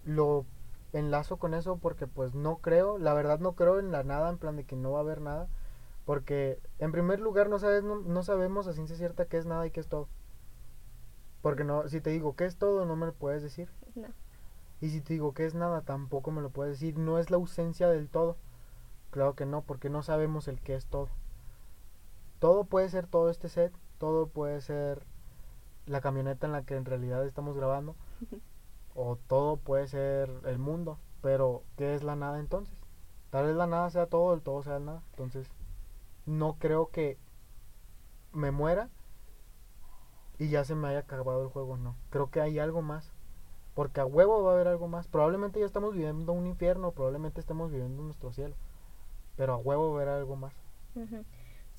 lo 0.03 0.45
enlazo 0.91 1.37
con 1.37 1.53
eso 1.53 1.77
porque 1.77 2.07
pues 2.07 2.35
no 2.35 2.57
creo, 2.57 2.97
la 2.97 3.13
verdad 3.13 3.39
no 3.39 3.53
creo 3.53 3.79
en 3.79 3.91
la 3.91 4.03
nada, 4.03 4.29
en 4.29 4.37
plan 4.37 4.55
de 4.55 4.65
que 4.65 4.75
no 4.75 4.91
va 4.91 4.99
a 4.99 5.01
haber 5.01 5.21
nada, 5.21 5.47
porque 6.05 6.59
en 6.79 6.91
primer 6.91 7.19
lugar 7.21 7.49
no 7.49 7.59
sabes 7.59 7.83
no, 7.83 8.01
no 8.01 8.23
sabemos 8.23 8.67
a 8.67 8.73
ciencia 8.73 8.97
cierta 8.97 9.25
qué 9.25 9.37
es 9.37 9.45
nada 9.45 9.65
y 9.67 9.71
qué 9.71 9.79
es 9.79 9.87
todo. 9.87 10.09
Porque 11.41 11.63
no 11.63 11.87
si 11.87 12.01
te 12.01 12.09
digo 12.09 12.35
qué 12.35 12.45
es 12.45 12.57
todo 12.57 12.85
no 12.85 12.95
me 12.95 13.05
lo 13.05 13.13
puedes 13.13 13.41
decir. 13.41 13.69
No. 13.95 14.09
Y 14.81 14.89
si 14.89 15.01
te 15.01 15.13
digo 15.13 15.33
qué 15.33 15.45
es 15.45 15.55
nada 15.55 15.81
tampoco 15.81 16.31
me 16.31 16.41
lo 16.41 16.49
puedes 16.49 16.73
decir, 16.73 16.97
no 16.97 17.19
es 17.19 17.31
la 17.31 17.37
ausencia 17.37 17.87
del 17.87 18.09
todo. 18.09 18.37
Claro 19.11 19.35
que 19.35 19.45
no, 19.45 19.61
porque 19.63 19.89
no 19.89 20.03
sabemos 20.03 20.47
el 20.49 20.59
qué 20.61 20.75
es 20.75 20.87
todo. 20.87 21.09
Todo 22.39 22.65
puede 22.65 22.89
ser 22.89 23.07
todo 23.07 23.29
este 23.29 23.49
set, 23.49 23.73
todo 23.97 24.27
puede 24.27 24.61
ser 24.61 25.05
la 25.89 26.01
camioneta 26.01 26.45
en 26.45 26.53
la 26.53 26.63
que 26.63 26.75
en 26.75 26.85
realidad 26.85 27.25
estamos 27.25 27.55
grabando, 27.55 27.95
o 28.95 29.17
todo 29.27 29.57
puede 29.57 29.87
ser 29.87 30.31
el 30.45 30.59
mundo, 30.59 30.99
pero 31.21 31.63
¿qué 31.77 31.95
es 31.95 32.03
la 32.03 32.15
nada 32.15 32.39
entonces? 32.39 32.75
Tal 33.29 33.45
vez 33.45 33.55
la 33.55 33.67
nada 33.67 33.89
sea 33.89 34.07
todo, 34.07 34.33
el 34.33 34.41
todo 34.41 34.63
sea 34.63 34.77
el 34.77 34.85
nada. 34.85 35.03
Entonces, 35.11 35.51
no 36.25 36.55
creo 36.57 36.89
que 36.89 37.17
me 38.31 38.51
muera 38.51 38.89
y 40.39 40.49
ya 40.49 40.63
se 40.63 40.75
me 40.75 40.87
haya 40.87 40.99
acabado 40.99 41.43
el 41.43 41.49
juego, 41.49 41.77
no. 41.77 41.95
Creo 42.09 42.31
que 42.31 42.41
hay 42.41 42.59
algo 42.59 42.81
más. 42.81 43.11
Porque 43.75 44.01
a 44.01 44.05
huevo 44.05 44.43
va 44.43 44.51
a 44.51 44.53
haber 44.55 44.67
algo 44.67 44.87
más. 44.87 45.07
Probablemente 45.07 45.59
ya 45.59 45.65
estamos 45.65 45.93
viviendo 45.93 46.33
un 46.33 46.47
infierno, 46.47 46.91
probablemente 46.91 47.39
estemos 47.39 47.71
viviendo 47.71 48.01
nuestro 48.01 48.31
cielo. 48.31 48.55
Pero 49.35 49.53
a 49.53 49.57
huevo 49.57 49.93
va 49.93 49.99
a 49.99 50.03
haber 50.03 50.15
algo 50.15 50.35
más. 50.35 50.53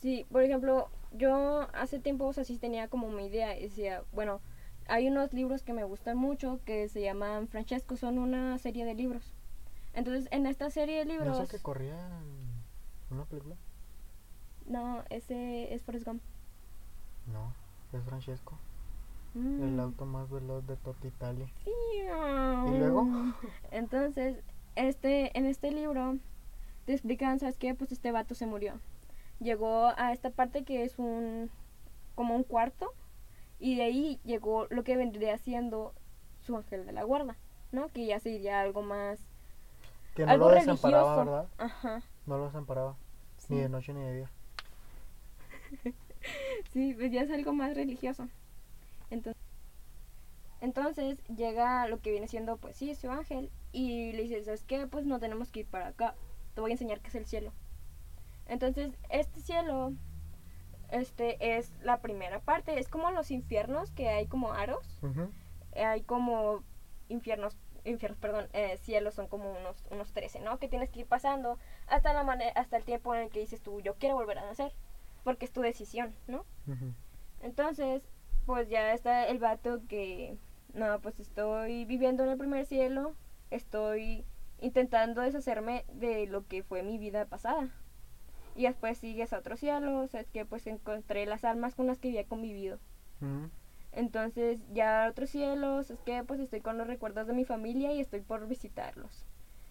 Sí, 0.00 0.26
por 0.30 0.42
ejemplo, 0.42 0.88
yo 1.12 1.68
hace 1.74 1.98
tiempo, 1.98 2.26
o 2.26 2.32
sea, 2.32 2.44
sí 2.44 2.58
tenía 2.58 2.88
como 2.88 3.08
mi 3.10 3.26
idea. 3.26 3.48
Decía, 3.48 4.02
bueno, 4.12 4.40
hay 4.88 5.08
unos 5.08 5.32
libros 5.32 5.62
que 5.62 5.72
me 5.72 5.84
gustan 5.84 6.16
mucho 6.16 6.60
que 6.64 6.88
se 6.88 7.02
llaman 7.02 7.48
Francesco, 7.48 7.96
son 7.96 8.18
una 8.18 8.58
serie 8.58 8.84
de 8.84 8.94
libros. 8.94 9.32
Entonces, 9.92 10.28
en 10.30 10.46
esta 10.46 10.70
serie 10.70 10.98
de 10.98 11.04
¿No 11.04 11.12
libros. 11.12 11.38
es 11.38 11.42
el 11.44 11.48
que 11.48 11.62
corría 11.62 11.96
una 13.10 13.24
película? 13.24 13.56
No, 14.66 15.04
ese 15.10 15.74
es 15.74 15.82
Forrest 15.82 16.06
Gump. 16.06 16.22
No, 17.26 17.52
es 17.92 18.02
Francesco. 18.04 18.56
Mm. 19.34 19.62
El 19.62 19.80
auto 19.80 20.06
más 20.06 20.30
veloz 20.30 20.66
de 20.66 20.76
toda 20.76 20.96
Italia. 21.04 21.46
¿Y 21.66 22.74
¿Y 22.74 22.78
luego? 22.78 23.06
Entonces, 23.70 24.38
este, 24.76 25.36
en 25.36 25.46
este 25.46 25.70
libro 25.72 26.16
te 26.86 26.92
explican, 26.92 27.38
¿sabes 27.38 27.58
qué? 27.58 27.74
Pues 27.74 27.92
este 27.92 28.12
vato 28.12 28.34
se 28.34 28.46
murió. 28.46 28.80
Llegó 29.40 29.86
a 29.96 30.12
esta 30.12 30.30
parte 30.30 30.64
que 30.64 30.84
es 30.84 30.98
un 30.98 31.50
como 32.14 32.36
un 32.36 32.44
cuarto 32.44 32.92
y 33.58 33.76
de 33.76 33.82
ahí 33.84 34.20
llegó 34.24 34.66
lo 34.70 34.84
que 34.84 34.96
vendría 34.96 35.38
siendo 35.38 35.94
su 36.42 36.56
ángel 36.56 36.84
de 36.86 36.92
la 36.92 37.04
guarda, 37.04 37.36
¿no? 37.72 37.88
Que 37.88 38.06
ya 38.06 38.20
sería 38.20 38.60
algo 38.60 38.82
más 38.82 39.18
Que 40.14 40.26
no 40.26 40.32
algo 40.32 40.48
lo 40.50 40.54
desamparaba, 40.54 41.16
religioso. 41.24 41.30
¿verdad? 41.30 41.48
Ajá. 41.58 42.02
No 42.26 42.38
lo 42.38 42.44
desamparaba. 42.46 42.96
Ni 43.48 43.58
de 43.60 43.68
noche 43.68 43.92
ni 43.94 44.02
de 44.02 44.16
día. 44.16 44.30
Sí, 46.72 46.92
pues 46.94 47.10
ya 47.10 47.22
es 47.22 47.30
algo 47.30 47.54
más 47.54 47.74
religioso. 47.74 48.28
Entonces, 49.10 49.42
entonces 50.60 51.18
llega 51.34 51.88
lo 51.88 52.00
que 52.00 52.10
viene 52.10 52.28
siendo, 52.28 52.58
pues 52.58 52.76
sí, 52.76 52.94
su 52.94 53.10
ángel. 53.10 53.50
Y 53.72 54.12
le 54.12 54.22
dice, 54.24 54.44
¿sabes 54.44 54.64
qué? 54.64 54.86
Pues 54.86 55.06
no 55.06 55.18
tenemos 55.18 55.50
que 55.50 55.60
ir 55.60 55.66
para 55.66 55.88
acá. 55.88 56.14
Te 56.54 56.60
voy 56.60 56.72
a 56.72 56.74
enseñar 56.74 57.00
qué 57.00 57.08
es 57.08 57.14
el 57.14 57.24
cielo. 57.26 57.52
Entonces, 58.50 58.98
este 59.10 59.40
cielo, 59.40 59.92
este 60.90 61.56
es 61.56 61.72
la 61.82 62.00
primera 62.00 62.40
parte. 62.40 62.80
Es 62.80 62.88
como 62.88 63.12
los 63.12 63.30
infiernos 63.30 63.92
que 63.92 64.08
hay 64.08 64.26
como 64.26 64.52
aros. 64.52 65.00
Eh, 65.72 65.84
hay 65.84 66.02
como 66.02 66.64
infiernos, 67.08 67.56
infiernos, 67.84 68.18
perdón, 68.18 68.48
eh, 68.52 68.76
cielos 68.78 69.14
son 69.14 69.28
como 69.28 69.52
unos, 69.52 69.86
unos 69.92 70.12
13, 70.12 70.40
¿no? 70.40 70.58
Que 70.58 70.68
tienes 70.68 70.90
que 70.90 71.00
ir 71.00 71.06
pasando 71.06 71.58
hasta, 71.86 72.12
la 72.12 72.22
hasta 72.56 72.76
el 72.76 72.84
tiempo 72.84 73.14
en 73.14 73.22
el 73.22 73.30
que 73.30 73.38
dices 73.38 73.62
tú, 73.62 73.80
yo 73.80 73.94
quiero 73.94 74.16
volver 74.16 74.38
a 74.38 74.46
nacer, 74.46 74.74
porque 75.22 75.44
es 75.44 75.52
tu 75.52 75.60
decisión, 75.60 76.12
¿no? 76.26 76.44
Entonces, 77.42 78.02
pues 78.46 78.68
ya 78.68 78.92
está 78.92 79.28
el 79.28 79.38
vato 79.38 79.80
que, 79.88 80.36
no, 80.74 81.00
pues 81.00 81.20
estoy 81.20 81.84
viviendo 81.84 82.24
en 82.24 82.30
el 82.30 82.36
primer 82.36 82.66
cielo, 82.66 83.14
estoy 83.50 84.24
intentando 84.58 85.20
deshacerme 85.20 85.84
de 85.92 86.26
lo 86.26 86.48
que 86.48 86.64
fue 86.64 86.82
mi 86.82 86.98
vida 86.98 87.26
pasada. 87.26 87.70
Y 88.60 88.64
después 88.64 88.98
sigues 88.98 89.32
a 89.32 89.38
otro 89.38 89.56
cielo, 89.56 90.02
o 90.02 90.06
sea, 90.06 90.22
que 90.24 90.44
pues 90.44 90.66
encontré 90.66 91.24
las 91.24 91.44
almas 91.44 91.74
con 91.74 91.86
las 91.86 91.98
que 91.98 92.08
había 92.08 92.26
convivido. 92.26 92.78
Ujú. 93.22 93.48
Entonces 93.90 94.60
ya 94.70 95.06
a 95.06 95.08
otros 95.08 95.30
cielos, 95.30 95.90
es 95.90 96.02
que 96.02 96.22
pues 96.24 96.40
estoy 96.40 96.60
con 96.60 96.76
los 96.76 96.86
recuerdos 96.86 97.26
de 97.26 97.32
mi 97.32 97.46
familia 97.46 97.90
y 97.94 98.00
estoy 98.00 98.20
por 98.20 98.46
visitarlos. 98.46 99.24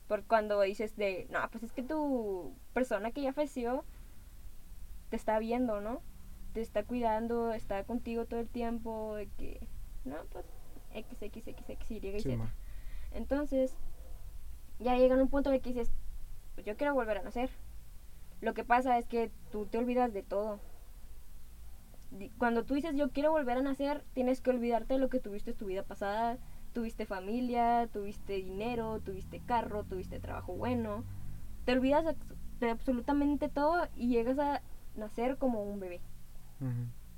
Por 0.08 0.24
cuando 0.24 0.60
dices 0.62 0.96
de, 0.96 1.28
no, 1.30 1.38
pues 1.52 1.66
es 1.66 1.72
que 1.72 1.84
tu 1.84 2.56
persona 2.74 3.12
que 3.12 3.22
ya 3.22 3.32
falleció 3.32 3.86
te 5.10 5.18
está 5.18 5.38
viendo, 5.38 5.82
¿no? 5.82 6.02
Te 6.54 6.62
está 6.62 6.82
cuidando, 6.84 7.54
está 7.54 7.84
contigo 7.84 8.26
todo 8.26 8.40
el 8.40 8.50
tiempo, 8.50 9.14
de 9.14 9.28
que, 9.28 9.60
no, 10.04 10.16
pues 10.32 10.48
X, 10.96 11.22
X, 11.22 11.48
X, 11.48 11.70
X, 11.70 11.92
Y 11.92 12.08
y 12.08 12.20
Sí, 12.22 12.32
Z. 12.32 12.52
Entonces, 13.12 13.78
ya 14.80 14.98
llega 14.98 15.14
un 15.16 15.30
punto 15.30 15.50
en 15.52 15.58
el 15.58 15.62
que 15.62 15.74
dices, 15.74 15.92
pues 16.56 16.66
yo 16.66 16.76
quiero 16.76 16.96
volver 16.96 17.20
a 17.20 17.22
nacer. 17.22 17.52
Lo 18.42 18.54
que 18.54 18.64
pasa 18.64 18.98
es 18.98 19.06
que 19.06 19.32
tú 19.52 19.66
te 19.66 19.78
olvidas 19.78 20.14
de 20.14 20.24
todo. 20.24 20.60
Cuando 22.38 22.66
tú 22.66 22.74
dices 22.74 22.96
yo 22.96 23.12
quiero 23.12 23.32
volver 23.32 23.58
a 23.58 23.62
nacer, 23.62 24.04
tienes 24.14 24.42
que 24.42 24.50
olvidarte 24.50 24.96
de 24.96 25.00
lo 25.00 25.10
que 25.10 25.20
tuviste 25.20 25.52
en 25.52 25.58
tu 25.58 25.66
vida 25.66 25.84
pasada. 25.84 26.38
Tuviste 26.74 27.06
familia, 27.06 27.88
tuviste 27.92 28.34
dinero, 28.34 29.00
tuviste 29.00 29.40
carro, 29.40 29.84
tuviste 29.84 30.20
trabajo 30.20 30.54
bueno. 30.54 31.04
Te 31.66 31.74
olvidas 31.74 32.16
de 32.60 32.70
absolutamente 32.70 33.50
todo 33.50 33.88
y 33.96 34.10
llegas 34.10 34.40
a 34.40 34.62
nacer 34.96 35.38
como 35.38 35.64
un 35.64 35.80
bebé. 35.80 36.02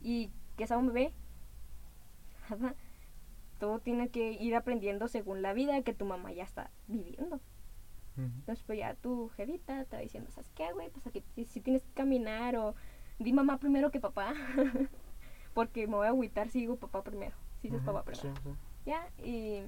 ¿Y 0.01 0.32
qué 0.58 0.63
es 0.63 0.72
a 0.72 0.78
un 0.78 0.88
bebé? 0.88 1.13
Todo 3.60 3.80
tiene 3.80 4.10
que 4.10 4.34
ir 4.34 4.56
aprendiendo 4.56 5.08
según 5.08 5.42
la 5.42 5.54
vida 5.54 5.82
que 5.84 5.94
tu 5.94 6.06
mamá 6.06 6.32
ya 6.32 6.44
está 6.44 6.72
viviendo. 6.88 7.40
Entonces, 8.18 8.63
pues 8.65 8.77
ya 8.80 8.94
tu 8.96 9.30
jevita 9.30 9.82
está 9.82 9.98
diciendo, 9.98 10.30
¿sabes 10.32 10.51
qué, 10.53 10.72
güey? 10.74 10.89
Pues 10.89 11.08
aquí 11.08 11.24
si, 11.34 11.46
si 11.46 11.62
tienes 11.62 11.82
que 11.84 11.94
caminar 11.94 12.56
o 12.56 12.75
di 13.20 13.34
mamá 13.34 13.58
primero 13.58 13.91
que 13.91 14.00
papá. 14.00 14.34
Porque 15.53 15.88
me 15.88 15.96
voy 15.96 16.08
a 16.08 16.12
agüitar 16.12 16.50
si 16.50 16.60
digo 16.60 16.75
papá 16.75 17.03
primero. 17.03 17.36
Si 17.62 17.70
dices 17.70 17.84
papá 17.84 18.03
primero. 18.03 18.36
Sí, 18.36 18.41
sí. 18.44 18.50
Ya, 18.86 19.10
y 19.24 19.63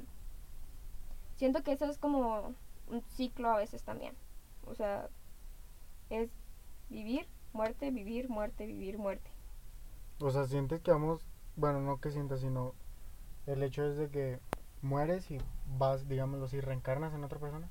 siento 1.36 1.64
que 1.64 1.72
eso 1.72 1.86
es 1.86 1.98
como 1.98 2.54
un 2.88 3.02
ciclo 3.02 3.50
a 3.50 3.58
veces 3.58 3.84
también. 3.84 4.16
O 4.66 4.76
sea, 4.76 5.10
es 6.10 6.30
vivir, 6.90 7.28
muerte, 7.54 7.92
vivir, 7.92 8.30
muerte, 8.30 8.66
vivir, 8.66 8.98
muerte. 8.98 9.30
O 10.20 10.30
sea, 10.30 10.46
sientes 10.46 10.82
que 10.82 10.92
vamos, 10.92 11.26
bueno, 11.56 11.82
no 11.82 12.00
que 12.00 12.12
sientas, 12.12 12.42
sino 12.42 12.74
el 13.46 13.62
hecho 13.64 13.84
es 13.84 13.98
de 13.98 14.10
que 14.10 14.40
mueres 14.82 15.30
y 15.32 15.38
vas, 15.78 16.08
digámoslo 16.08 16.46
así, 16.46 16.62
reencarnas 16.62 17.14
en 17.14 17.24
otra 17.24 17.40
persona, 17.40 17.70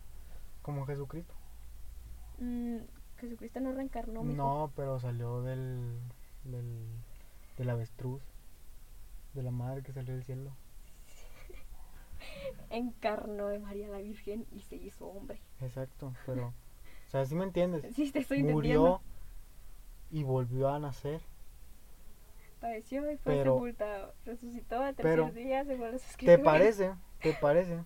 como 0.63 0.87
Jesucristo. 0.87 1.35
Mm, 2.39 2.79
Jesucristo 3.19 3.61
no 3.61 3.73
reencarnó, 3.73 4.23
mijo. 4.23 4.37
No, 4.37 4.73
pero 4.77 4.99
salió 4.99 5.43
del, 5.43 5.99
del, 6.45 6.87
del 7.57 7.71
avestruz, 7.71 8.23
de 9.35 9.43
la 9.43 9.51
madre 9.51 9.83
que 9.83 9.93
salió 9.93 10.15
del 10.15 10.25
cielo. 10.25 10.51
Encarnó 12.71 13.49
de 13.49 13.59
María 13.59 13.89
la 13.89 13.99
Virgen 13.99 14.47
y 14.53 14.61
se 14.61 14.77
hizo 14.77 15.07
hombre. 15.07 15.41
Exacto, 15.61 16.13
pero, 16.27 16.49
o 16.49 17.11
sea, 17.11 17.25
si 17.27 17.35
me 17.35 17.45
entiendes, 17.45 17.95
Sí, 17.95 18.11
te 18.11 18.21
estoy 18.21 18.39
entendiendo. 18.41 18.83
murió 18.83 19.01
y 20.11 20.23
volvió 20.25 20.69
a 20.69 20.79
nacer. 20.79 21.21
Padeció 22.61 23.11
y 23.11 23.17
fue 23.17 23.35
Pero- 23.35 23.55
sepultado. 23.55 24.15
Resucitó 24.25 24.81
al 24.81 24.95
tercer 24.95 25.13
pero, 25.21 25.31
día 25.33 25.65
según 25.65 25.93
las 25.93 26.17
¿Te 26.17 26.39
parece? 26.39 26.93
¿Te 27.21 27.33
parece? 27.41 27.83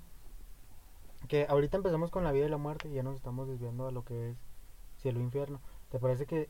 Que 1.29 1.47
ahorita 1.49 1.77
empezamos 1.77 2.11
con 2.11 2.25
la 2.25 2.33
vida 2.33 2.47
y 2.47 2.51
la 2.51 2.57
muerte 2.57 2.89
y 2.89 2.95
ya 2.95 3.03
nos 3.03 3.17
estamos 3.17 3.49
desviando 3.49 3.87
a 3.87 3.91
lo 3.91 4.05
que 4.05 4.31
es 4.31 4.37
cielo 4.99 5.21
e 5.21 5.23
infierno. 5.23 5.61
¿Te 5.91 5.99
parece 5.99 6.27
que 6.27 6.49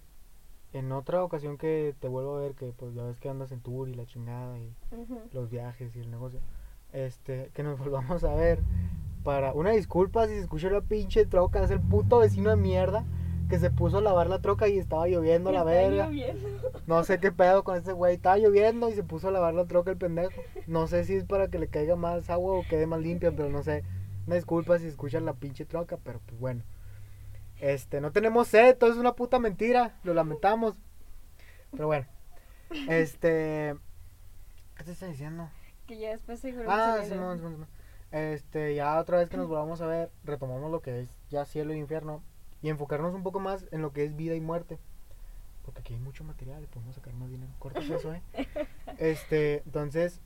en 0.73 0.93
otra 0.93 1.23
ocasión 1.25 1.57
que 1.57 1.95
te 2.01 2.09
vuelvo 2.09 2.37
a 2.37 2.41
ver, 2.41 2.55
que 2.55 2.73
pues 2.73 2.95
ya 2.95 3.05
ves 3.05 3.19
que 3.21 3.29
andas 3.29 3.53
en 3.53 3.61
tour 3.61 3.89
y 3.89 3.95
la 3.95 4.07
chingada 4.07 4.59
y 4.59 4.75
los 5.33 5.49
viajes 5.51 5.95
y 5.97 6.01
el 6.01 6.11
negocio, 6.11 6.41
este, 6.93 7.51
que 7.55 7.63
nos 7.63 7.79
volvamos 7.85 8.25
a 8.25 8.35
ver 8.35 8.61
para 9.25 9.53
una 9.53 9.71
disculpa 9.71 10.27
si 10.27 10.35
se 10.35 10.41
escucha 10.41 10.71
la 10.71 10.83
pinche 10.83 11.27
troca, 11.27 11.63
es 11.63 11.71
el 11.71 11.81
puto 11.81 12.19
vecino 12.19 12.51
de 12.51 12.57
mierda 12.57 13.05
que 13.49 13.59
se 13.59 13.71
puso 13.71 13.99
a 13.99 14.01
lavar 14.01 14.29
la 14.29 14.41
troca 14.41 14.69
y 14.69 14.79
estaba 14.79 15.07
lloviendo 15.09 15.53
la 15.53 15.65
verga. 15.65 16.07
lloviendo. 16.07 16.49
No 16.87 17.03
sé 17.03 17.19
qué 17.19 17.33
pedo 17.33 17.65
con 17.65 17.77
ese 17.77 17.93
güey. 17.93 18.15
Estaba 18.15 18.39
lloviendo 18.39 18.89
y 18.89 18.93
se 18.93 19.03
puso 19.03 19.29
a 19.29 19.31
lavar 19.33 19.55
la 19.55 19.67
troca 19.67 19.91
el 19.91 19.97
pendejo. 19.97 20.41
No 20.67 20.87
sé 20.87 21.05
si 21.05 21.15
es 21.15 21.25
para 21.25 21.49
que 21.49 21.59
le 21.59 21.69
caiga 21.69 21.97
más 21.97 22.31
agua 22.31 22.55
o 22.55 22.65
quede 22.69 22.87
más 22.87 23.01
limpia, 23.01 23.33
pero 23.33 23.49
no 23.49 23.63
sé. 23.63 23.83
Una 24.27 24.37
disculpa 24.37 24.79
si 24.79 24.87
escuchan 24.87 25.25
la 25.25 25.35
pinche 25.35 25.65
troca, 25.65 25.97
pero 25.99 26.21
pues 26.27 26.39
bueno. 26.41 26.63
Este, 27.61 28.01
no 28.01 28.13
tenemos 28.13 28.49
sed, 28.49 28.77
todo 28.77 28.91
es 28.91 28.97
una 28.99 29.15
puta 29.15 29.39
mentira. 29.39 29.99
Lo 30.03 30.15
lamentamos. 30.15 30.75
Pero 31.71 31.87
bueno. 31.87 32.07
Este. 32.89 33.77
¿Qué 34.77 34.85
te 34.85 34.93
está 34.93 35.07
diciendo? 35.07 35.49
Que 35.87 35.99
ya 35.99 36.11
después 36.11 36.41
seguro 36.41 36.67
Ah, 36.71 36.97
se 37.03 37.09
le- 37.11 37.15
Simón, 37.15 37.37
Simón, 37.39 37.53
Simón. 37.55 37.69
Este, 38.11 38.75
ya 38.75 38.99
otra 38.99 39.19
vez 39.19 39.29
que 39.29 39.37
nos 39.37 39.49
volvamos 39.49 39.81
a 39.81 39.87
ver, 39.87 40.11
retomamos 40.25 40.71
lo 40.71 40.81
que 40.81 41.01
es 41.03 41.09
ya 41.29 41.45
cielo 41.45 41.73
e 41.73 41.77
infierno 41.79 42.23
y 42.63 42.69
enfocarnos 42.69 43.15
un 43.15 43.23
poco 43.23 43.41
más 43.41 43.67
en 43.73 43.83
lo 43.83 43.93
que 43.93 44.05
es 44.05 44.17
vida 44.17 44.35
y 44.35 44.41
muerte. 44.41 44.79
Porque 45.65 45.81
aquí 45.81 45.95
hay 45.95 46.01
mucho 46.01 46.23
material 46.25 46.63
y 46.63 46.67
podemos 46.67 46.95
sacar 46.95 47.15
más 47.15 47.29
dinero. 47.31 47.53
Cortas 47.59 47.85
eso, 47.89 48.13
¿eh? 48.15 48.23
Este, 48.99 49.63
entonces, 49.65 50.21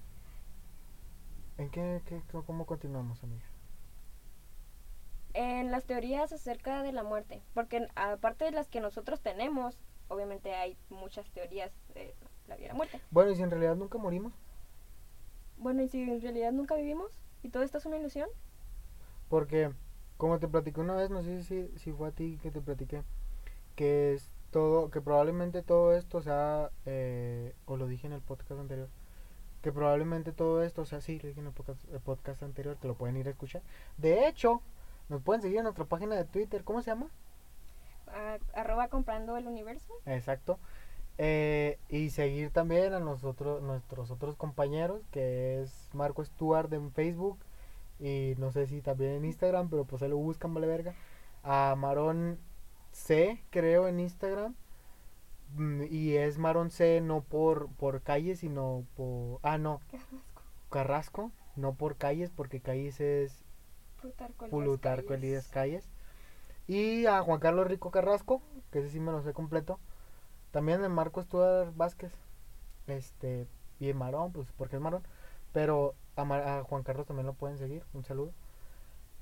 ¿en 1.58 1.70
qué, 1.70 2.02
qué, 2.06 2.20
cómo 2.46 2.66
continuamos, 2.66 3.22
amiga? 3.24 3.44
En 5.34 5.70
las 5.70 5.84
teorías 5.84 6.32
acerca 6.32 6.82
de 6.82 6.92
la 6.92 7.02
muerte. 7.02 7.42
Porque 7.54 7.86
aparte 7.94 8.44
de 8.46 8.50
las 8.52 8.68
que 8.68 8.80
nosotros 8.80 9.20
tenemos, 9.20 9.78
obviamente 10.08 10.54
hay 10.54 10.76
muchas 10.88 11.30
teorías 11.30 11.72
de 11.94 12.14
la 12.46 12.56
vida 12.56 12.66
y 12.66 12.68
la 12.68 12.74
muerte. 12.74 13.00
Bueno, 13.10 13.30
y 13.30 13.36
si 13.36 13.42
en 13.42 13.50
realidad 13.50 13.76
nunca 13.76 13.98
morimos, 13.98 14.32
Bueno, 15.56 15.82
y 15.82 15.88
si 15.88 16.02
en 16.02 16.20
realidad 16.20 16.52
nunca 16.52 16.74
vivimos 16.74 17.20
y 17.42 17.50
todo 17.50 17.62
esto 17.62 17.78
es 17.78 17.86
una 17.86 17.96
ilusión. 17.98 18.28
porque 19.28 19.72
como 20.16 20.38
te 20.38 20.48
platiqué 20.48 20.80
una 20.80 20.94
vez, 20.94 21.10
no 21.10 21.22
sé 21.22 21.42
si, 21.44 21.68
si 21.78 21.92
fue 21.92 22.08
a 22.08 22.12
ti 22.12 22.38
que 22.42 22.50
te 22.50 22.60
platiqué, 22.60 23.02
que 23.76 24.14
es 24.14 24.30
todo, 24.50 24.90
que 24.90 25.00
probablemente 25.00 25.62
todo 25.62 25.94
esto 25.94 26.22
sea, 26.22 26.70
eh, 26.86 27.54
o 27.66 27.76
lo 27.76 27.86
dije 27.86 28.06
en 28.06 28.12
el 28.14 28.20
podcast 28.22 28.52
anterior, 28.52 28.88
que 29.62 29.72
probablemente 29.72 30.32
todo 30.32 30.62
esto 30.62 30.84
sea 30.86 30.98
así, 30.98 31.18
lo 31.20 31.28
dije 31.28 31.40
en 31.40 31.46
el 31.48 31.52
podcast, 31.52 31.84
el 31.92 32.00
podcast 32.00 32.42
anterior, 32.42 32.76
que 32.78 32.88
lo 32.88 32.96
pueden 32.96 33.16
ir 33.16 33.28
a 33.28 33.30
escuchar. 33.32 33.62
De 33.98 34.28
hecho, 34.28 34.62
nos 35.10 35.20
pueden 35.22 35.42
seguir 35.42 35.58
en 35.58 35.64
nuestra 35.64 35.84
página 35.84 36.16
de 36.16 36.24
Twitter, 36.24 36.64
¿cómo 36.64 36.80
se 36.82 36.90
llama? 36.90 37.08
a- 38.06 38.38
arroba 38.54 38.88
comprando 38.88 39.36
el 39.36 39.46
universo. 39.46 39.92
Exacto. 40.06 40.58
Eh, 41.18 41.78
y 41.90 42.10
seguir 42.10 42.50
también 42.50 42.94
a 42.94 42.98
nosotros, 43.00 43.62
nuestros 43.62 44.10
otros 44.10 44.36
compañeros, 44.36 45.02
que 45.10 45.60
es 45.62 45.90
Marco 45.92 46.24
Stuart 46.24 46.72
en 46.72 46.90
Facebook 46.92 47.38
y 48.00 48.34
no 48.38 48.50
sé 48.52 48.66
si 48.66 48.80
también 48.80 49.12
en 49.12 49.24
Instagram, 49.26 49.68
pero 49.68 49.84
pues 49.84 50.02
ahí 50.02 50.08
lo 50.08 50.16
buscan, 50.16 50.54
vale 50.54 50.66
verga. 50.66 50.94
A 51.42 51.74
Marón 51.76 52.38
C, 52.92 53.42
creo, 53.50 53.86
en 53.86 54.00
Instagram. 54.00 54.54
Mm, 55.56 55.82
Y 55.90 56.16
es 56.16 56.38
Marón 56.38 56.70
C 56.70 57.00
no 57.00 57.20
por, 57.22 57.68
por 57.72 58.02
calle, 58.02 58.34
sino 58.36 58.84
por... 58.96 59.40
Ah, 59.42 59.58
no, 59.58 59.80
Carrasco. 59.90 60.22
Carrasco, 60.70 61.30
no 61.56 61.74
por 61.74 61.96
calles, 61.96 62.30
porque 62.30 62.60
calles 62.60 63.00
es 63.00 63.44
Plutarco 64.00 64.46
Elías 64.46 64.62
Plutarco 64.64 65.08
Calles. 65.08 65.24
Elías 65.24 65.48
Calles. 65.48 65.88
Y 66.66 67.06
a 67.06 67.20
Juan 67.22 67.40
Carlos 67.40 67.66
Rico 67.66 67.90
Carrasco, 67.90 68.42
que 68.70 68.78
ese 68.80 68.90
sí 68.90 69.00
me 69.00 69.12
lo 69.12 69.22
sé 69.22 69.32
completo. 69.32 69.78
También 70.50 70.82
de 70.82 70.88
Marco 70.88 71.22
Stuart 71.22 71.72
Vázquez. 71.76 72.12
Este, 72.86 73.46
y 73.78 73.92
Marón, 73.92 74.32
pues 74.32 74.48
porque 74.56 74.76
es 74.76 74.82
Marón. 74.82 75.02
Pero 75.52 75.94
a, 76.16 76.24
Mar- 76.24 76.46
a 76.46 76.62
Juan 76.64 76.82
Carlos 76.82 77.06
también 77.06 77.26
lo 77.26 77.34
pueden 77.34 77.58
seguir. 77.58 77.84
Un 77.92 78.04
saludo. 78.04 78.32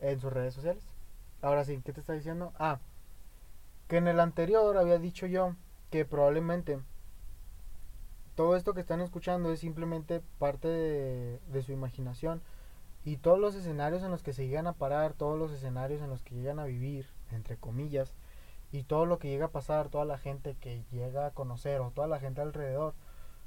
En 0.00 0.20
sus 0.20 0.32
redes 0.32 0.54
sociales. 0.54 0.85
Ahora 1.42 1.64
sí, 1.64 1.80
¿qué 1.85 1.92
te 1.92 2.00
está 2.00 2.12
diciendo? 2.12 2.52
Ah, 2.58 2.78
que 3.88 3.97
en 3.97 4.08
el 4.08 4.20
anterior 4.20 4.76
había 4.76 4.99
dicho 4.99 5.26
yo 5.26 5.54
que 5.90 6.04
probablemente 6.04 6.78
todo 8.35 8.54
esto 8.54 8.75
que 8.75 8.80
están 8.80 9.00
escuchando 9.00 9.50
es 9.50 9.61
simplemente 9.61 10.20
parte 10.38 10.68
de, 10.68 11.40
de 11.49 11.62
su 11.62 11.73
imaginación 11.73 12.42
y 13.05 13.17
todos 13.17 13.38
los 13.38 13.55
escenarios 13.55 14.02
en 14.02 14.11
los 14.11 14.23
que 14.23 14.33
se 14.33 14.47
llegan 14.47 14.67
a 14.67 14.75
parar, 14.75 15.14
todos 15.14 15.38
los 15.38 15.52
escenarios 15.52 16.02
en 16.02 16.11
los 16.11 16.23
que 16.23 16.35
llegan 16.35 16.59
a 16.59 16.64
vivir, 16.64 17.07
entre 17.31 17.57
comillas, 17.57 18.14
y 18.71 18.83
todo 18.83 19.07
lo 19.07 19.19
que 19.19 19.28
llega 19.28 19.47
a 19.47 19.52
pasar, 19.52 19.88
toda 19.88 20.05
la 20.05 20.19
gente 20.19 20.57
que 20.61 20.85
llega 20.90 21.26
a 21.26 21.31
conocer 21.31 21.81
o 21.81 21.90
toda 21.90 22.07
la 22.07 22.21
gente 22.21 22.40
alrededor, 22.40 22.95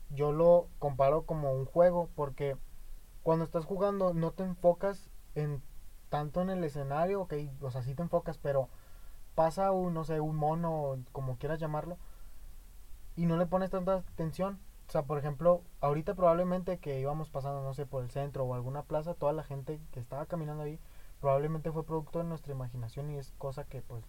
yo 0.10 0.32
lo 0.32 0.68
comparo 0.80 1.24
como 1.24 1.54
un 1.54 1.66
juego 1.66 2.10
porque 2.16 2.58
cuando 3.24 3.46
estás 3.46 3.66
jugando 3.66 4.14
no 4.14 4.32
te 4.32 4.44
enfocas 4.44 5.10
en 5.36 5.62
tanto 6.10 6.42
en 6.42 6.50
el 6.50 6.64
escenario, 6.64 7.22
ok, 7.22 7.34
o 7.62 7.72
sea, 7.72 7.84
sí 7.84 7.96
te 7.96 8.02
enfocas, 8.02 8.38
pero 8.38 8.68
pasa 9.36 9.72
un, 9.72 9.94
no 9.94 10.04
sé, 10.04 10.20
un 10.20 10.36
mono, 10.36 10.98
como 11.12 11.38
quieras 11.38 11.60
llamarlo, 11.60 11.98
y 13.16 13.26
no 13.26 13.38
le 13.38 13.46
pones 13.46 13.72
tanta 13.72 13.96
atención. 13.96 14.60
O 14.92 14.94
sea, 14.94 15.04
por 15.04 15.18
ejemplo, 15.18 15.62
ahorita 15.80 16.16
probablemente 16.16 16.78
que 16.78 17.00
íbamos 17.00 17.30
pasando, 17.30 17.64
no 17.64 17.74
sé, 17.74 17.86
por 17.86 18.04
el 18.04 18.12
centro 18.12 18.44
o 18.44 18.54
alguna 18.54 18.84
plaza, 18.84 19.14
toda 19.14 19.32
la 19.32 19.42
gente 19.42 19.80
que 19.94 20.02
estaba 20.02 20.26
caminando 20.26 20.64
ahí, 20.64 20.80
probablemente 21.22 21.72
fue 21.72 21.86
producto 21.86 22.20
de 22.20 22.26
nuestra 22.26 22.52
imaginación 22.52 23.10
y 23.10 23.18
es 23.18 23.32
cosa 23.38 23.64
que 23.64 23.82
pues 23.82 24.04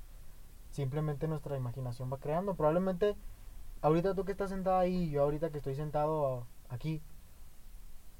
simplemente 0.73 1.29
nuestra 1.29 1.57
imaginación 1.57 2.12
va 2.12 2.17
creando. 2.17 2.55
Probablemente 2.55 3.15
ahorita 3.81 4.17
tú 4.17 4.25
que 4.25 4.33
estás 4.33 4.51
sentado 4.51 4.77
ahí, 4.77 5.09
yo 5.09 5.23
ahorita 5.23 5.51
que 5.51 5.59
estoy 5.59 5.77
sentado 5.77 6.49
aquí, 6.69 7.01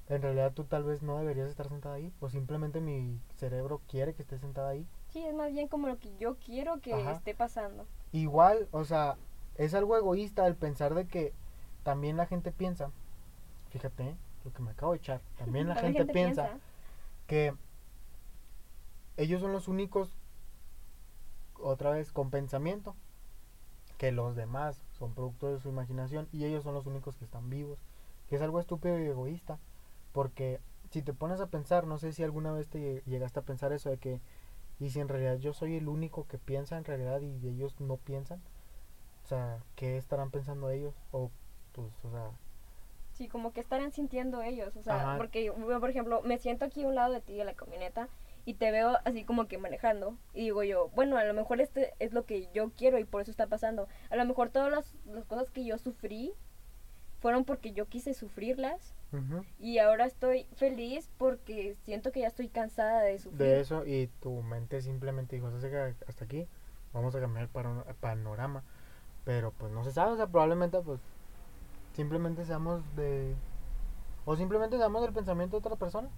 en 0.07 0.23
realidad 0.23 0.53
tú 0.53 0.63
tal 0.63 0.85
vez 0.85 1.03
no 1.03 1.19
deberías 1.19 1.49
estar 1.51 1.69
sentado 1.69 1.97
ahí, 1.97 2.13
o 2.21 2.29
simplemente 2.29 2.81
mi 2.81 3.19
cerebro 3.39 3.81
quiere 3.89 4.15
que 4.15 4.23
estés 4.23 4.41
sentado 4.41 4.69
ahí. 4.69 4.87
Sí, 5.09 5.25
es 5.27 5.35
más 5.35 5.51
bien 5.51 5.67
como 5.67 5.89
lo 5.89 5.99
que 5.99 6.17
yo 6.17 6.37
quiero 6.37 6.81
que 6.81 6.95
Ajá. 6.95 7.11
esté 7.11 7.35
pasando. 7.35 7.89
Igual, 8.13 8.69
o 8.71 8.85
sea, 8.85 9.17
es 9.57 9.75
algo 9.75 9.97
egoísta 9.97 10.47
el 10.47 10.55
pensar 10.55 10.95
de 10.95 11.09
que 11.09 11.35
también 11.83 12.17
la 12.17 12.27
gente 12.27 12.53
piensa, 12.53 12.91
fíjate, 13.71 14.17
lo 14.45 14.53
que 14.53 14.63
me 14.63 14.71
acabo 14.73 14.93
de 14.93 14.99
echar, 14.99 15.21
también 15.39 15.69
la, 15.69 15.77
gente, 15.77 16.05
piensa, 16.05 16.59
que 17.27 17.55
ellos 19.17 19.41
son 19.41 19.53
los 19.53 19.69
únicos, 19.69 20.15
otra 21.61 21.91
vez, 21.91 22.13
con 22.13 22.31
pensamiento, 22.31 22.95
que 23.99 24.11
los 24.13 24.35
demás 24.35 24.83
son 24.99 25.15
producto 25.15 25.53
de 25.53 25.61
su 25.61 25.69
imaginación 25.69 26.29
y 26.33 26.45
ellos 26.45 26.65
son 26.65 26.75
los 26.75 26.87
únicos 26.87 27.17
que 27.17 27.25
están 27.25 27.51
vivos, 27.51 27.79
que 28.29 28.37
es 28.37 28.43
algo 28.43 28.59
estúpido 28.59 28.99
y 28.99 29.05
egoísta, 29.07 29.59
porque 30.13 30.61
si 30.91 31.03
te 31.03 31.13
pones 31.13 31.41
a 31.41 31.47
pensar, 31.47 31.87
no 31.87 31.99
sé 31.99 32.13
si 32.13 32.23
alguna 32.23 32.53
vez 32.53 32.69
te 32.69 32.79
lle- 32.79 33.05
llegaste 33.05 33.39
a 33.39 33.45
pensar 33.45 33.73
eso 33.73 33.91
de 33.91 33.99
que, 33.99 34.21
y 34.81 34.91
si 34.91 35.01
en 35.01 35.09
realidad 35.09 35.37
yo 35.39 35.53
soy 35.53 35.77
el 35.77 35.89
único 35.89 36.27
que 36.27 36.39
piensa 36.39 36.77
en 36.77 36.85
realidad 36.85 37.21
y 37.21 37.47
ellos 37.49 37.81
no 37.81 37.97
piensan, 37.97 38.41
o 39.25 39.27
sea, 39.29 39.59
¿qué 39.77 39.97
estarán 39.97 40.31
pensando 40.31 40.71
ellos? 40.71 40.95
O, 41.13 41.31
pues, 41.73 41.89
o 42.05 42.11
sea, 42.11 42.31
Sí, 43.15 43.29
como 43.29 43.53
que 43.53 43.61
estarán 43.61 43.93
sintiendo 43.93 44.41
ellos, 44.43 44.75
o 44.77 44.83
sea, 44.83 44.97
Ajá. 45.03 45.17
porque 45.19 45.45
yo, 45.45 45.55
por 45.55 45.91
ejemplo, 45.91 46.23
me 46.23 46.39
siento 46.39 46.65
aquí 46.65 46.85
a 46.85 46.89
un 46.89 46.95
lado 46.95 47.13
de 47.13 47.21
ti 47.21 47.39
en 47.41 47.47
la 47.47 47.53
camioneta 47.55 48.09
y 48.47 48.55
te 48.55 48.71
veo 48.73 48.97
así 49.05 49.23
como 49.25 49.47
que 49.47 49.59
manejando 49.59 50.17
y 50.35 50.45
digo 50.45 50.63
yo, 50.63 50.89
bueno, 50.95 51.19
a 51.19 51.25
lo 51.25 51.35
mejor 51.35 51.61
este 51.61 51.93
es 51.99 52.13
lo 52.13 52.25
que 52.25 52.49
yo 52.55 52.71
quiero 52.71 52.99
y 52.99 53.05
por 53.05 53.21
eso 53.21 53.31
está 53.31 53.47
pasando. 53.47 53.87
A 54.11 54.17
lo 54.17 54.25
mejor 54.25 54.49
todas 54.49 54.73
las, 54.73 54.95
las 55.05 55.27
cosas 55.27 55.51
que 55.51 55.65
yo 55.65 55.77
sufrí 55.79 56.33
fueron 57.21 57.45
porque 57.45 57.73
yo 57.73 57.87
quise 57.87 58.15
sufrirlas 58.15 58.95
y 59.61 59.77
ahora 59.79 60.07
estoy 60.07 60.47
feliz 60.57 61.11
porque 61.19 61.77
siento 61.85 62.13
que 62.13 62.21
ya 62.21 62.29
estoy 62.29 62.49
cansada 62.49 63.03
de 63.03 63.19
sufrir. 63.19 63.39
de 63.39 63.61
eso 63.61 63.87
y 63.87 64.07
tu 64.21 64.41
mente 64.43 64.81
simplemente 64.81 65.37
dijo, 65.37 65.51
"¿Sabes 65.51 65.67
qué? 65.71 66.05
hasta 66.09 66.25
aquí, 66.25 66.49
vamos 66.95 67.15
a 67.15 67.21
cambiar 67.21 67.43
el 67.45 67.51
pano- 67.51 67.85
panorama, 68.01 68.65
pero 69.27 69.53
pues 69.53 69.71
no 69.71 69.85
se 69.85 69.93
sabe, 69.93 70.13
o 70.13 70.17
sea, 70.17 70.27
probablemente 70.27 70.81
pues 70.81 70.99
simplemente 71.95 72.45
seamos 72.45 72.83
de, 72.97 73.35
o 74.25 74.37
simplemente 74.37 74.77
seamos 74.79 75.03
del 75.03 75.13
pensamiento 75.13 75.57
de 75.57 75.59
otra 75.67 75.77
persona, 75.77 76.09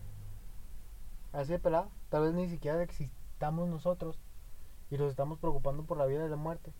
así 1.32 1.52
de 1.52 1.58
pelada, 1.58 1.88
tal 2.10 2.22
vez 2.22 2.34
ni 2.34 2.48
siquiera 2.48 2.82
existamos 2.82 3.68
nosotros 3.68 4.18
y 4.90 4.98
nos 4.98 5.10
estamos 5.10 5.38
preocupando 5.38 5.84
por 5.84 5.98
la 5.98 6.06
vida 6.06 6.24
y 6.26 6.28
la 6.28 6.36
muerte. 6.36 6.72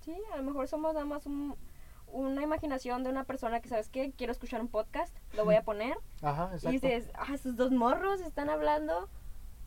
Sí, 0.00 0.16
a 0.32 0.36
lo 0.36 0.42
mejor 0.42 0.68
somos 0.68 0.94
nada 0.94 1.04
más 1.04 1.26
un- 1.26 1.56
una 2.10 2.42
imaginación 2.42 3.04
de 3.04 3.10
una 3.10 3.24
persona 3.24 3.60
que, 3.60 3.68
¿sabes 3.68 3.88
qué? 3.90 4.12
Quiero 4.12 4.32
escuchar 4.32 4.60
un 4.62 4.68
podcast, 4.68 5.14
lo 5.34 5.44
voy 5.44 5.56
a 5.56 5.62
poner. 5.64 5.98
Ajá, 6.22 6.48
Y 6.52 6.54
exacto. 6.54 6.70
dices, 6.70 7.10
ah, 7.14 7.34
esos 7.34 7.56
dos 7.56 7.70
morros 7.70 8.20
están 8.22 8.48
hablando. 8.48 9.08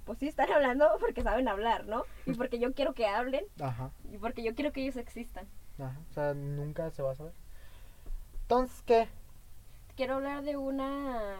Pues 0.05 0.17
sí, 0.17 0.27
están 0.27 0.51
hablando 0.51 0.89
porque 0.99 1.21
saben 1.21 1.47
hablar, 1.47 1.85
¿no? 1.85 2.05
Y 2.25 2.33
porque 2.33 2.57
yo 2.57 2.73
quiero 2.73 2.93
que 2.95 3.05
hablen 3.05 3.45
Ajá. 3.59 3.91
y 4.11 4.17
porque 4.17 4.41
yo 4.41 4.55
quiero 4.55 4.71
que 4.71 4.81
ellos 4.81 4.97
existan. 4.97 5.47
Ajá, 5.77 5.99
o 6.09 6.13
sea, 6.13 6.33
nunca 6.33 6.89
se 6.89 7.03
va 7.03 7.11
a 7.11 7.15
saber. 7.15 7.33
Entonces, 8.51 8.83
¿qué? 8.85 9.07
Quiero 9.95 10.15
hablar 10.15 10.43
de 10.43 10.57
una 10.57 11.37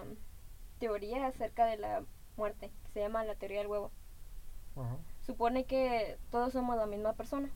teoría 0.79 1.27
acerca 1.27 1.65
de 1.65 1.75
la 1.75 2.05
muerte 2.37 2.71
que 2.85 2.91
se 2.91 3.01
llama 3.01 3.25
la 3.25 3.35
teoría 3.35 3.57
del 3.57 3.67
huevo. 3.67 3.91
Supone 5.19 5.65
que 5.65 6.17
todos 6.29 6.53
somos 6.53 6.77
la 6.77 6.85
misma 6.85 7.11
persona. 7.11 7.49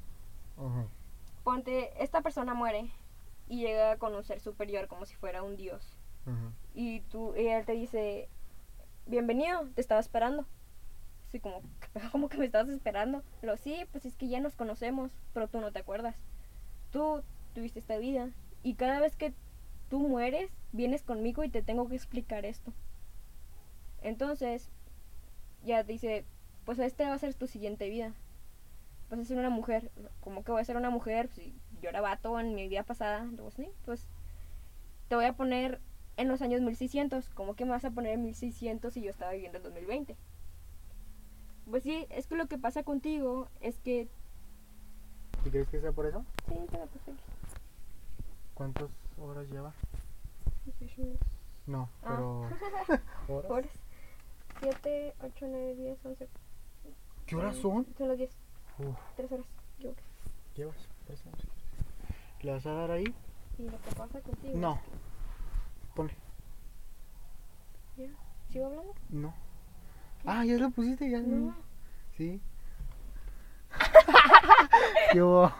Ponte, 1.45 2.03
esta 2.03 2.19
persona 2.19 2.53
muere 2.53 2.91
y 3.47 3.61
llega 3.61 3.95
con 3.95 4.13
un 4.13 4.25
ser 4.25 4.41
superior 4.41 4.89
como 4.89 5.05
si 5.05 5.15
fuera 5.15 5.41
un 5.41 5.55
dios. 5.55 5.97
Y 6.73 6.99
tú, 7.09 7.33
y 7.37 7.47
él 7.47 7.65
te 7.65 7.71
dice, 7.71 8.27
bienvenido, 9.05 9.69
te 9.73 9.79
estaba 9.79 10.01
esperando. 10.01 10.45
Así 11.29 11.39
como, 11.39 11.61
como 12.11 12.27
que 12.27 12.37
me 12.37 12.45
estabas 12.47 12.67
esperando. 12.67 13.23
Lo 13.41 13.55
sí, 13.55 13.85
pues 13.93 14.05
es 14.05 14.17
que 14.17 14.27
ya 14.27 14.41
nos 14.41 14.57
conocemos, 14.57 15.13
pero 15.33 15.47
tú 15.47 15.61
no 15.61 15.71
te 15.71 15.79
acuerdas. 15.79 16.17
Tú 16.91 17.23
tuviste 17.53 17.79
esta 17.79 17.97
vida 17.97 18.31
y 18.63 18.73
cada 18.73 18.99
vez 18.99 19.15
que 19.15 19.31
tú 19.95 20.01
mueres, 20.01 20.51
vienes 20.73 21.03
conmigo 21.03 21.45
y 21.45 21.49
te 21.49 21.61
tengo 21.61 21.87
que 21.87 21.95
explicar 21.95 22.43
esto. 22.43 22.73
Entonces, 24.01 24.69
ya 25.63 25.83
dice, 25.83 26.25
pues 26.65 26.79
este 26.79 27.05
va 27.05 27.13
a 27.13 27.17
ser 27.17 27.33
tu 27.33 27.47
siguiente 27.47 27.87
vida. 27.87 28.11
Vas 29.09 29.21
a 29.21 29.23
ser 29.23 29.37
una 29.37 29.49
mujer. 29.49 29.89
¿Cómo 30.19 30.43
que 30.43 30.51
voy 30.51 30.59
a 30.59 30.65
ser 30.65 30.75
una 30.75 30.89
mujer? 30.89 31.29
Si 31.29 31.55
yo 31.81 31.87
era 31.87 32.01
vato 32.01 32.37
en 32.41 32.55
mi 32.55 32.67
vida 32.67 32.83
pasada. 32.83 33.25
Sí, 33.55 33.69
pues 33.85 34.05
te 35.07 35.15
voy 35.15 35.23
a 35.23 35.37
poner 35.37 35.79
en 36.17 36.27
los 36.27 36.41
años 36.41 36.59
1600. 36.59 37.29
¿Cómo 37.29 37.55
que 37.55 37.63
me 37.63 37.71
vas 37.71 37.85
a 37.85 37.91
poner 37.91 38.15
en 38.15 38.23
1600 38.23 38.91
si 38.91 39.01
yo 39.01 39.11
estaba 39.11 39.31
viviendo 39.31 39.59
en 39.59 39.63
2020? 39.63 40.17
Pues 41.69 41.83
sí, 41.83 42.05
es 42.09 42.27
que 42.27 42.35
lo 42.35 42.47
que 42.47 42.57
pasa 42.57 42.83
contigo 42.83 43.47
es 43.61 43.79
que... 43.79 44.09
¿Y 45.45 45.49
crees 45.51 45.69
que 45.69 45.79
sea 45.79 45.93
por 45.93 46.05
eso? 46.05 46.25
Sí, 46.49 46.55
puse 46.69 46.81
aquí. 46.81 47.17
¿Cuántas 48.55 48.89
horas 49.17 49.47
lleva? 49.49 49.73
1600 50.65 51.19
No, 51.67 51.89
Ah. 52.03 52.07
pero... 52.09 52.41
¿Horas? 53.27 53.51
horas. 53.51 53.71
7, 54.61 55.13
8, 55.21 55.45
9, 55.49 55.75
10, 55.75 56.05
11. 56.05 56.29
¿Qué 57.25 57.35
horas 57.35 57.55
son? 57.57 57.85
Son 57.97 58.07
las 58.07 58.17
10. 58.17 58.29
Uf, 58.79 58.97
3 59.15 59.31
horas. 59.31 59.45
Yo 59.79 59.91
creo. 59.93 60.05
llevas. 60.55 60.87
préstame 61.05 61.35
si 61.37 61.47
quieres. 61.47 61.65
¿Le 62.43 62.51
vas 62.51 62.65
a 62.65 62.71
dar 62.73 62.91
ahí? 62.91 63.15
Y 63.57 63.63
lo 63.63 63.81
que 63.81 63.95
pasa 63.95 64.21
contigo. 64.21 64.57
No. 64.57 64.79
Ponle. 65.95 66.13
¿Ya? 67.97 68.07
¿Sigo 68.49 68.65
hablando? 68.67 68.93
No. 69.09 69.33
Ah, 70.25 70.43
ya 70.45 70.57
lo 70.57 70.69
pusiste, 70.71 71.09
ya. 71.09 71.19
No. 71.19 71.55
Sí. 72.17 72.41
¿Qué 75.11 75.21
hubo? 75.21 75.51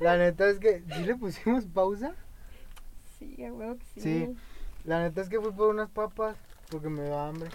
La 0.00 0.16
neta 0.16 0.48
es 0.48 0.58
que, 0.58 0.82
¿sí 0.82 1.04
le 1.04 1.16
pusimos 1.16 1.64
pausa? 1.66 2.14
Sí, 3.18 3.36
que 3.36 3.50
sí. 3.94 4.00
Sí. 4.00 4.36
La 4.84 5.02
neta 5.02 5.20
es 5.20 5.28
que 5.28 5.40
fui 5.40 5.52
por 5.52 5.68
unas 5.70 5.90
papas 5.90 6.36
porque 6.70 6.88
me 6.88 7.02
da 7.02 7.28
hambre. 7.28 7.50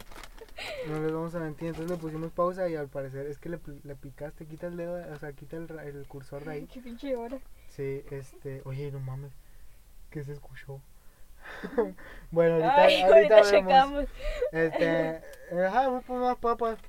No 0.87 1.01
les 1.01 1.11
vamos 1.11 1.33
a 1.35 1.39
mentir, 1.39 1.69
entonces 1.69 1.89
le 1.89 1.97
pusimos 1.97 2.31
pausa 2.31 2.69
y 2.69 2.75
al 2.75 2.87
parecer 2.87 3.25
es 3.27 3.37
que 3.39 3.49
le, 3.49 3.59
le 3.83 3.95
picaste, 3.95 4.45
quita 4.45 4.67
el 4.67 4.77
dedo, 4.77 4.95
o 5.11 5.15
sea, 5.17 5.33
quita 5.33 5.57
el, 5.57 5.69
el 5.79 6.05
cursor 6.07 6.43
de 6.43 6.51
ahí. 6.51 6.67
Qué 6.71 6.81
pinche 6.81 7.15
hora. 7.15 7.39
Sí, 7.69 8.03
este, 8.11 8.61
oye, 8.65 8.91
no 8.91 8.99
mames, 8.99 9.31
¿qué 10.09 10.23
se 10.23 10.33
escuchó? 10.33 10.81
bueno, 12.31 12.55
ahorita, 12.55 12.75
Ay, 12.83 13.01
ahorita, 13.01 13.37
ahorita 13.37 13.51
checamos. 13.51 14.05
Este, 14.51 15.21
ajá, 15.65 15.87
voy 15.87 16.01
por 16.01 16.17
unas 16.17 16.37
papas. 16.37 16.79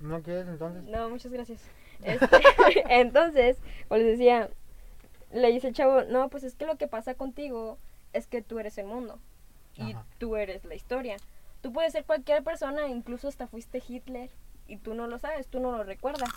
¿No 0.00 0.22
quieres 0.22 0.48
entonces? 0.48 0.82
No, 0.84 1.10
muchas 1.10 1.30
gracias. 1.30 1.60
Este, 2.02 2.26
entonces, 2.88 3.58
como 3.88 3.98
les 3.98 4.18
decía, 4.18 4.50
le 5.32 5.52
dice 5.52 5.68
el 5.68 5.74
chavo, 5.74 6.02
no, 6.04 6.28
pues 6.28 6.44
es 6.44 6.54
que 6.54 6.66
lo 6.66 6.76
que 6.76 6.88
pasa 6.88 7.14
contigo 7.14 7.78
es 8.12 8.26
que 8.26 8.42
tú 8.42 8.58
eres 8.58 8.78
el 8.78 8.86
mundo 8.86 9.18
y 9.76 9.92
Ajá. 9.92 10.04
tú 10.18 10.36
eres 10.36 10.64
la 10.64 10.74
historia. 10.74 11.16
Tú 11.60 11.72
puedes 11.72 11.92
ser 11.92 12.04
cualquier 12.04 12.42
persona, 12.42 12.88
incluso 12.88 13.28
hasta 13.28 13.46
fuiste 13.46 13.82
Hitler 13.86 14.30
y 14.66 14.78
tú 14.78 14.94
no 14.94 15.06
lo 15.06 15.18
sabes, 15.18 15.48
tú 15.48 15.60
no 15.60 15.72
lo 15.72 15.84
recuerdas. 15.84 16.30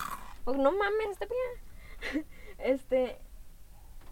Pues 0.43 0.57
no 0.57 0.71
mames, 0.71 1.09
este 1.11 1.27
pía. 1.27 2.23
Este, 2.59 3.17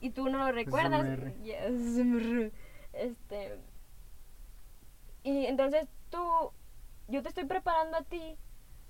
y 0.01 0.09
tú 0.09 0.27
no 0.29 0.39
lo 0.39 0.51
recuerdas. 0.51 1.05
Y- 1.43 1.51
SMR. 1.51 2.51
Este, 2.93 3.57
y 5.23 5.45
entonces 5.45 5.87
tú, 6.09 6.51
yo 7.07 7.21
te 7.23 7.29
estoy 7.29 7.45
preparando 7.45 7.95
a 7.97 8.03
ti 8.03 8.35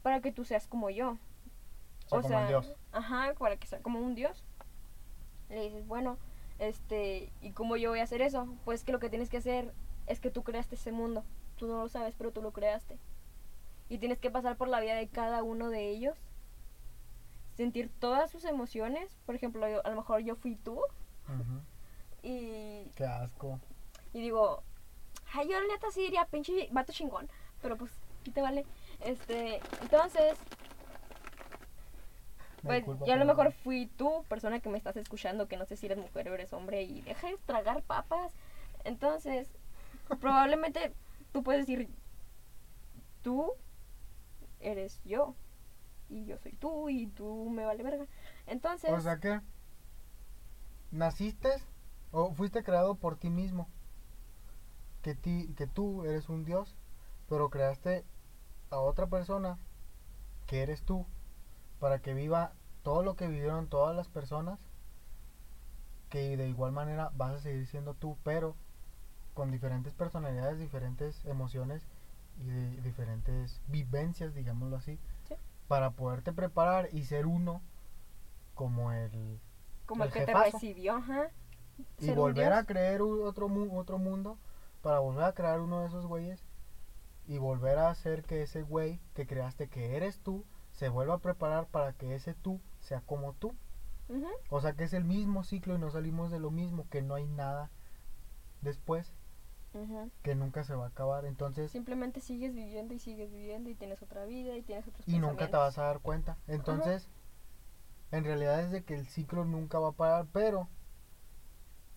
para 0.02 0.22
que 0.22 0.32
tú 0.32 0.44
seas 0.44 0.68
como 0.68 0.90
yo. 0.90 1.18
O 2.10 2.22
sea, 2.24 2.30
como 2.32 2.40
el 2.40 2.48
Dios. 2.48 2.76
Ajá, 2.92 3.34
para 3.38 3.58
que 3.58 3.68
sea 3.68 3.80
como 3.80 4.00
un 4.00 4.16
dios. 4.16 4.44
Le 5.52 5.62
dices, 5.64 5.88
bueno, 5.88 6.18
este, 6.60 7.32
¿y 7.42 7.52
cómo 7.52 7.78
yo 7.78 7.90
voy 7.92 8.00
a 8.00 8.04
hacer 8.04 8.22
eso? 8.22 8.48
Pues 8.66 8.84
que 8.84 8.92
lo 8.92 9.00
que 9.00 9.10
tienes 9.10 9.30
que 9.30 9.38
hacer 9.38 9.74
es 10.08 10.20
que 10.20 10.32
tú 10.32 10.44
creaste 10.44 10.76
ese 10.76 10.92
mundo. 10.92 11.24
Tú 11.58 11.68
no 11.68 11.78
lo 11.80 11.90
sabes, 11.90 12.16
pero 12.18 12.32
tú 12.32 12.42
lo 12.42 12.52
creaste. 12.52 12.98
Y 13.90 13.98
tienes 14.00 14.18
que 14.20 14.32
pasar 14.32 14.56
por 14.58 14.68
la 14.68 14.80
vida 14.80 14.96
de 14.96 15.08
cada 15.08 15.44
uno 15.44 15.70
de 15.70 15.90
ellos. 15.90 16.18
Sentir 17.56 17.92
todas 18.00 18.32
sus 18.32 18.46
emociones. 18.46 19.16
Por 19.26 19.36
ejemplo, 19.36 19.68
yo- 19.68 19.86
a 19.86 19.90
lo 19.90 19.96
mejor 19.98 20.22
yo 20.22 20.36
fui 20.36 20.56
tú. 20.56 20.82
Y, 22.24 22.86
Qué 22.96 23.06
asco. 23.06 23.60
y 24.14 24.22
digo, 24.22 24.64
Ay, 25.34 25.48
yo 25.50 25.60
la 25.60 25.68
neta 25.68 25.90
sí 25.92 26.02
diría 26.02 26.26
pinche 26.26 26.68
vato 26.72 26.92
chingón. 26.92 27.30
Pero 27.62 27.78
pues, 27.78 27.92
¿qué 28.24 28.32
te 28.32 28.42
vale? 28.42 28.66
Este, 29.00 29.62
entonces, 29.82 30.38
pues 32.62 32.84
ya 33.06 33.16
a 33.16 33.18
lo 33.18 33.26
mejor 33.26 33.52
fui 33.52 33.88
tú, 33.98 34.24
persona 34.28 34.60
que 34.60 34.70
me 34.70 34.78
estás 34.78 34.98
escuchando, 34.98 35.48
que 35.48 35.58
no 35.58 35.66
sé 35.66 35.76
si 35.76 35.88
eres 35.88 35.98
mujer 35.98 36.30
o 36.30 36.34
eres 36.34 36.54
hombre, 36.54 36.84
y 36.84 37.02
deja 37.02 37.28
de 37.28 37.38
tragar 37.46 37.82
papas. 37.84 38.32
Entonces, 38.84 39.50
probablemente 40.20 40.94
tú 41.32 41.44
puedes 41.44 41.66
decir, 41.66 41.90
tú 43.22 43.54
eres 44.60 45.02
yo, 45.04 45.36
y 46.10 46.26
yo 46.26 46.38
soy 46.38 46.54
tú, 46.54 46.90
y 46.90 47.08
tú 47.08 47.50
me 47.50 47.66
vale 47.66 47.84
verga. 47.84 48.06
Entonces, 48.48 48.92
O 48.92 49.00
sea 49.00 49.18
que 49.18 49.42
naciste 50.92 51.50
o 52.12 52.34
fuiste 52.34 52.64
creado 52.64 52.96
por 52.96 53.18
ti 53.18 53.30
mismo. 53.30 53.68
Que, 55.02 55.16
ti, 55.16 55.52
que 55.58 55.66
tú 55.66 56.06
eres 56.06 56.30
un 56.30 56.46
dios, 56.46 56.76
pero 57.28 57.50
creaste 57.50 58.06
a 58.70 58.78
otra 58.78 59.08
persona 59.08 59.58
que 60.46 60.62
eres 60.62 60.84
tú 60.84 61.08
para 61.82 62.00
que 62.00 62.14
viva 62.14 62.54
todo 62.84 63.04
lo 63.04 63.16
que 63.18 63.28
vivieron 63.28 63.68
todas 63.68 63.94
las 63.94 64.08
personas 64.08 64.58
que 66.10 66.38
de 66.38 66.48
igual 66.48 66.72
manera 66.72 67.12
vas 67.16 67.34
a 67.34 67.40
seguir 67.40 67.66
siendo 67.68 67.94
tú, 67.94 68.18
pero 68.24 68.56
con 69.34 69.52
diferentes 69.52 69.94
personalidades, 69.94 70.60
diferentes 70.60 71.26
emociones 71.26 71.82
y 72.38 72.46
de- 72.48 72.82
diferentes 72.82 73.60
vivencias, 73.68 74.34
digámoslo 74.36 74.78
así, 74.78 75.00
Sí. 75.28 75.36
para 75.68 75.92
poderte 75.92 76.32
preparar 76.34 76.88
y 76.94 77.04
ser 77.06 77.26
uno 77.26 77.62
como 78.56 78.92
el 78.92 79.40
como 79.86 80.04
el, 80.04 80.10
el 80.10 80.14
que 80.14 80.26
te 80.26 80.34
recibió, 80.34 80.96
ajá. 80.96 81.30
y 81.98 82.12
volver 82.12 82.54
a 82.54 82.62
dios. 82.64 83.02
u- 83.02 83.24
otro 83.24 83.50
mu- 83.50 83.78
otro 83.80 83.98
mundo 83.98 84.38
para 84.84 85.00
volver 85.00 85.24
a 85.24 85.34
crear 85.34 85.60
uno 85.60 85.82
de 85.82 85.88
esos 85.88 86.06
güeyes 86.06 86.44
y 87.28 87.38
volver 87.40 87.78
a 87.80 87.90
hacer 87.90 88.24
que 88.24 88.44
ese 88.44 88.62
güey 88.62 89.00
que 89.16 89.26
creaste 89.26 89.68
que 89.68 89.96
eres 89.98 90.20
tú 90.20 90.46
se 90.74 90.90
vuelva 90.90 91.16
a 91.16 91.20
preparar 91.20 91.68
para 91.68 91.94
que 91.94 92.16
ese 92.16 92.34
tú 92.34 92.60
sea 92.80 93.02
como 93.02 93.34
tú. 93.34 93.54
O 94.50 94.60
sea 94.60 94.74
que 94.74 94.84
es 94.84 94.94
el 94.94 95.06
mismo 95.06 95.44
ciclo 95.44 95.76
y 95.76 95.78
no 95.80 95.90
salimos 95.90 96.32
de 96.32 96.40
lo 96.40 96.52
mismo, 96.52 96.86
que 96.90 97.02
no 97.02 97.16
hay 97.16 97.28
nada 97.28 97.70
después, 98.62 99.14
que 100.22 100.36
nunca 100.36 100.64
se 100.64 100.76
va 100.76 100.86
a 100.86 100.90
acabar. 100.90 101.26
Entonces, 101.26 101.72
Simplemente 101.72 102.20
sigues 102.20 102.54
viviendo 102.54 102.94
y 102.94 103.00
sigues 103.00 103.32
viviendo 103.32 103.70
y 103.70 103.76
tienes 103.76 104.02
otra 104.02 104.26
vida 104.26 104.56
y 104.58 104.64
tienes 104.64 104.86
otros 104.88 105.08
y 105.08 105.20
nunca 105.20 105.50
te 105.50 105.56
vas 105.56 105.78
a 105.78 105.84
dar 105.84 106.00
cuenta. 106.00 106.38
Entonces, 106.48 107.08
en 108.12 108.26
realidad 108.26 108.60
es 108.60 108.72
de 108.72 108.84
que 108.84 108.96
el 108.96 109.08
ciclo 109.08 109.46
nunca 109.46 109.80
va 109.80 109.90
a 109.90 109.94
parar, 109.94 110.28
pero 110.34 110.68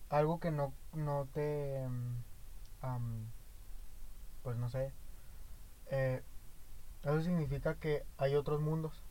algo 0.09 0.39
que 0.39 0.51
no, 0.51 0.71
no 0.93 1.27
te, 1.33 1.83
am, 2.81 3.25
pues 4.43 4.55
no 4.55 4.69
sé, 4.69 4.93
eh, 5.87 6.23
eso 7.05 7.21
significa 7.21 7.75
que 7.75 8.03
hay 8.17 8.35
otros 8.35 8.59
mundos 8.59 9.01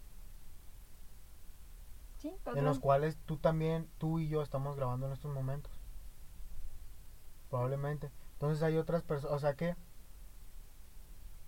Sí, 2.18 2.35
en 2.54 2.64
los 2.64 2.78
cuales 2.80 3.18
tú 3.26 3.37
también, 3.37 3.88
tú 3.98 4.18
y 4.18 4.28
yo 4.28 4.42
estamos 4.42 4.76
grabando 4.76 5.07
en 5.07 5.12
estos 5.12 5.33
momentos. 5.33 5.72
Probablemente. 7.50 8.11
Entonces 8.35 8.62
hay 8.62 8.76
otras 8.76 9.02
personas, 9.02 9.37
o 9.37 9.38
sea 9.38 9.54
que, 9.54 9.76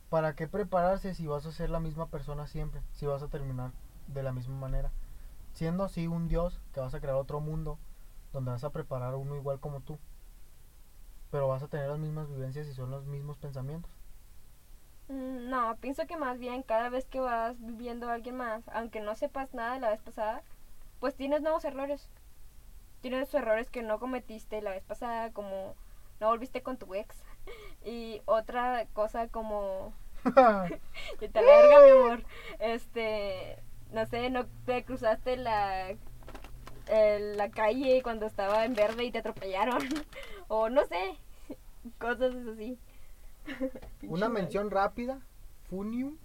¿para 0.09 0.35
qué 0.35 0.49
prepararse 0.49 1.15
si 1.15 1.27
vas 1.29 1.47
a 1.47 1.53
ser 1.53 1.71
la 1.71 1.79
misma 1.81 2.07
persona 2.07 2.47
siempre? 2.49 2.83
Si 2.93 3.07
vas 3.07 3.23
a 3.23 3.29
terminar 3.29 3.73
de 4.09 4.23
la 4.25 4.33
misma 4.33 4.57
manera. 4.57 4.93
Siendo 5.53 5.85
así 5.85 6.07
un 6.09 6.29
dios 6.29 6.61
que 6.73 6.81
vas 6.81 6.95
a 6.95 7.01
crear 7.01 7.17
otro 7.17 7.41
mundo 7.41 7.79
donde 8.33 8.53
vas 8.53 8.65
a 8.65 8.71
preparar 8.71 9.15
uno 9.17 9.37
igual 9.37 9.61
como 9.61 9.81
tú. 9.81 9.99
Pero 11.31 11.47
vas 11.47 11.63
a 11.63 11.69
tener 11.69 11.89
las 11.89 11.99
mismas 12.01 12.29
vivencias 12.29 12.67
y 12.67 12.75
son 12.75 12.91
los 12.91 13.07
mismos 13.07 13.39
pensamientos. 13.39 13.96
Mm, 15.09 15.49
No, 15.51 15.77
pienso 15.81 16.07
que 16.07 16.17
más 16.17 16.39
bien 16.39 16.63
cada 16.63 16.89
vez 16.89 17.07
que 17.07 17.21
vas 17.21 17.57
viviendo 17.61 18.09
a 18.09 18.15
alguien 18.15 18.37
más, 18.37 18.63
aunque 18.73 19.01
no 19.01 19.15
sepas 19.15 19.53
nada 19.55 19.75
de 19.75 19.81
la 19.81 19.91
vez 19.91 20.01
pasada, 20.03 20.43
pues 21.01 21.15
tienes 21.17 21.43
nuevos 21.43 21.65
errores. 21.65 22.09
Tienes 23.03 23.33
errores 23.35 23.71
que 23.71 23.83
no 23.83 23.99
cometiste 24.01 24.63
la 24.63 24.71
vez 24.73 24.85
pasada, 24.85 25.33
como 25.33 25.75
no 26.21 26.29
volviste 26.29 26.63
con 26.63 26.79
tu 26.79 26.95
ex. 26.95 27.17
Y 27.85 28.23
otra 28.27 28.87
cosa 28.95 29.29
como... 29.29 29.95
Y 31.21 31.29
te 31.29 31.41
verga, 31.43 31.81
mi 31.85 31.91
amor. 31.91 32.25
Este... 32.59 33.59
No 33.93 34.07
sé, 34.07 34.31
no 34.31 34.47
te 34.67 34.85
cruzaste 34.85 35.37
la... 35.37 35.91
eh, 36.89 37.35
la 37.37 37.51
calle 37.51 38.03
cuando 38.03 38.27
estaba 38.27 38.65
en 38.65 38.75
verde 38.75 39.05
y 39.05 39.11
te 39.13 39.19
atropellaron. 39.19 39.83
o 40.49 40.69
no 40.71 40.85
sé. 40.87 41.17
Cosas 41.99 42.35
así. 42.53 42.79
Una 44.09 44.29
mención 44.29 44.71
rápida. 44.71 45.21
Funium. 45.69 46.17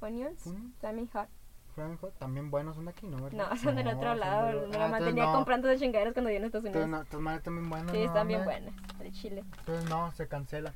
Onions, 0.00 0.42
Funions. 0.42 0.76
Flaming 0.78 1.08
Hot. 1.12 1.28
Flaming 1.74 1.96
Hot, 1.98 2.12
También 2.18 2.50
buenos 2.50 2.76
son 2.76 2.84
de 2.86 2.90
aquí, 2.92 3.06
¿no? 3.06 3.22
¿verdad? 3.22 3.50
No, 3.50 3.56
son 3.56 3.76
del 3.76 3.88
otro 3.88 4.14
lado. 4.14 4.46
del- 4.46 4.54
Me 4.56 4.60
la 4.60 4.66
entonces 4.86 4.90
mantenía 4.90 5.24
no. 5.26 5.32
comprando 5.34 5.68
de 5.68 5.76
chingaderas 5.78 6.12
cuando 6.14 6.30
vine 6.30 6.44
a 6.44 6.46
Estados 6.46 6.64
Entonces, 6.66 6.84
Unidos. 6.86 6.98
no, 7.00 7.04
estas 7.04 7.20
madres 7.20 7.42
también 7.42 7.68
buenas. 7.70 7.90
sí, 7.92 7.98
no, 7.98 8.04
están 8.04 8.28
bien 8.28 8.44
buenas. 8.44 8.74
De 8.98 9.12
chile. 9.12 9.44
Entonces 9.60 9.88
no, 9.90 10.10
se 10.12 10.26
cancela. 10.28 10.72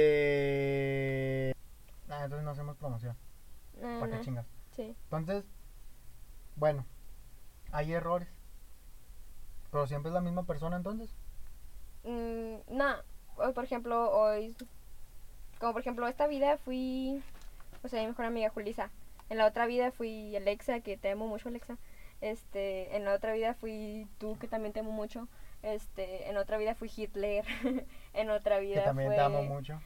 Este. 0.00 1.54
Ah, 2.08 2.24
entonces 2.24 2.44
no 2.44 2.50
hacemos 2.50 2.76
promoción. 2.76 3.16
Ah, 3.82 3.96
¿Para 4.00 4.12
qué 4.12 4.18
no. 4.18 4.22
chingas? 4.24 4.46
Sí. 4.72 4.94
Entonces, 5.04 5.44
bueno, 6.56 6.84
hay 7.72 7.92
errores. 7.92 8.28
Pero 9.70 9.86
siempre 9.86 10.10
es 10.10 10.14
la 10.14 10.20
misma 10.20 10.44
persona 10.44 10.76
entonces. 10.76 11.14
Mm, 12.04 12.56
no, 12.76 12.94
por 13.54 13.64
ejemplo, 13.64 14.10
hoy, 14.10 14.56
como 15.58 15.72
por 15.72 15.80
ejemplo, 15.80 16.06
esta 16.08 16.26
vida 16.26 16.58
fui, 16.58 17.22
o 17.82 17.88
sea, 17.88 18.00
mi 18.00 18.08
mejor 18.08 18.26
amiga 18.26 18.50
Julisa. 18.50 18.90
En 19.28 19.38
la 19.38 19.46
otra 19.46 19.66
vida 19.66 19.92
fui 19.92 20.34
Alexa, 20.36 20.80
que 20.80 20.96
te 20.96 21.10
amo 21.10 21.28
mucho, 21.28 21.48
Alexa. 21.48 21.76
Este, 22.20 22.96
en 22.96 23.04
la 23.04 23.14
otra 23.14 23.32
vida 23.32 23.54
fui 23.54 24.06
tú, 24.18 24.36
que 24.38 24.48
también 24.48 24.72
te 24.72 24.80
amo 24.80 24.90
mucho. 24.90 25.28
Este, 25.62 26.28
en 26.28 26.36
otra 26.36 26.58
vida 26.58 26.74
fui 26.74 26.90
Hitler. 26.94 27.44
en 28.14 28.30
otra 28.30 28.58
vida 28.58 28.80
Que 28.80 28.86
también 28.86 29.08
fue... 29.10 29.16
te 29.16 29.22
amo 29.22 29.42
mucho. 29.44 29.80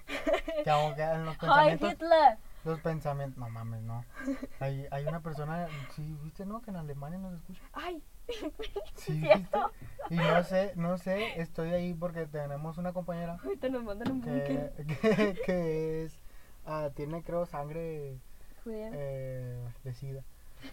Te 0.62 0.70
amo 0.70 0.94
que 0.94 1.02
en 1.02 1.24
los 1.24 1.36
¡Ay, 1.42 1.76
pensamientos. 1.76 1.92
Hitler! 1.92 2.38
Los 2.64 2.80
pensamientos. 2.80 3.38
No 3.38 3.50
mames, 3.50 3.82
no. 3.82 4.04
Hay, 4.60 4.86
hay 4.90 5.06
una 5.06 5.20
persona. 5.20 5.68
Sí, 5.94 6.16
viste, 6.22 6.46
¿no? 6.46 6.62
Que 6.62 6.70
en 6.70 6.76
Alemania 6.76 7.18
nos 7.18 7.34
escucha. 7.34 7.60
¡Ay! 7.72 8.02
Sí, 8.96 9.20
¿Cierto? 9.20 9.70
viste. 9.80 10.14
Y 10.14 10.16
no 10.16 10.42
sé, 10.44 10.72
no 10.76 10.98
sé, 10.98 11.40
estoy 11.40 11.70
ahí 11.70 11.94
porque 11.94 12.26
tenemos 12.26 12.76
una 12.78 12.92
compañera 12.92 13.38
Ahorita 13.42 13.68
nos 13.68 13.84
mandan 13.84 14.12
un 14.12 14.20
que, 14.22 14.70
que, 15.00 15.40
que 15.46 16.04
es. 16.04 16.18
ah, 16.66 16.90
tiene, 16.94 17.22
creo, 17.22 17.46
sangre 17.46 18.18
Judía. 18.62 18.90
eh, 18.92 19.58
de 19.82 19.94
sida. 19.94 20.22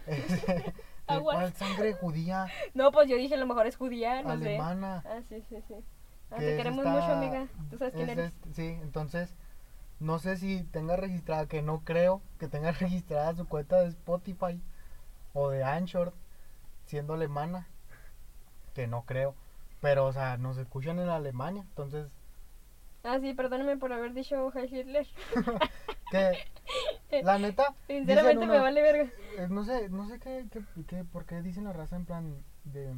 Aguas. 1.06 1.36
¿Cuál 1.36 1.52
sangre 1.54 1.92
judía? 1.94 2.46
No, 2.74 2.92
pues 2.92 3.08
yo 3.08 3.16
dije 3.16 3.34
a 3.34 3.38
lo 3.38 3.46
mejor 3.46 3.66
es 3.66 3.76
judía, 3.76 4.22
no 4.22 4.30
alemana. 4.30 5.02
sé. 5.02 5.08
Ah, 5.08 5.20
sí, 5.28 5.42
sí, 5.48 5.56
sí. 5.68 5.74
Ah, 6.30 6.36
que 6.38 6.46
te 6.46 6.56
queremos 6.56 6.86
esta- 6.86 6.90
mucho, 7.00 7.12
amiga. 7.12 7.46
Tú 7.70 7.76
sabes 7.78 7.92
quién 7.94 8.08
es 8.08 8.16
eres. 8.18 8.32
este- 8.32 8.54
sí, 8.54 8.78
entonces 8.82 9.34
no 10.00 10.18
sé 10.18 10.36
si 10.36 10.62
tenga 10.64 10.96
registrada, 10.96 11.46
que 11.46 11.60
no 11.62 11.80
creo 11.84 12.22
que 12.38 12.48
tenga 12.48 12.72
registrada 12.72 13.34
su 13.34 13.46
cuenta 13.46 13.80
de 13.80 13.88
Spotify 13.88 14.60
o 15.34 15.50
de 15.50 15.62
Anchor 15.64 16.12
siendo 16.86 17.14
alemana, 17.14 17.66
que 18.74 18.86
no 18.86 19.04
creo. 19.04 19.34
Pero, 19.80 20.06
o 20.06 20.12
sea, 20.12 20.36
nos 20.36 20.58
escuchan 20.58 20.98
en 20.98 21.08
Alemania, 21.08 21.62
entonces, 21.62 22.08
Ah, 23.04 23.18
sí, 23.20 23.34
perdóname 23.34 23.76
por 23.76 23.92
haber 23.92 24.14
dicho 24.14 24.52
Heil 24.54 24.72
Hitler. 24.72 25.06
que 26.10 26.38
la 27.22 27.38
neta, 27.38 27.74
Sinceramente 27.88 28.46
me 28.46 28.58
vale 28.60 28.80
verga. 28.80 29.10
eh, 29.38 29.48
no 29.50 29.64
sé, 29.64 29.88
no 29.88 30.06
sé 30.08 30.20
qué, 30.20 30.46
qué, 30.52 30.62
qué- 30.86 31.04
por 31.04 31.26
qué 31.26 31.42
dicen 31.42 31.64
la 31.64 31.72
raza 31.72 31.96
en 31.96 32.04
plan 32.06 32.44
de... 32.64 32.92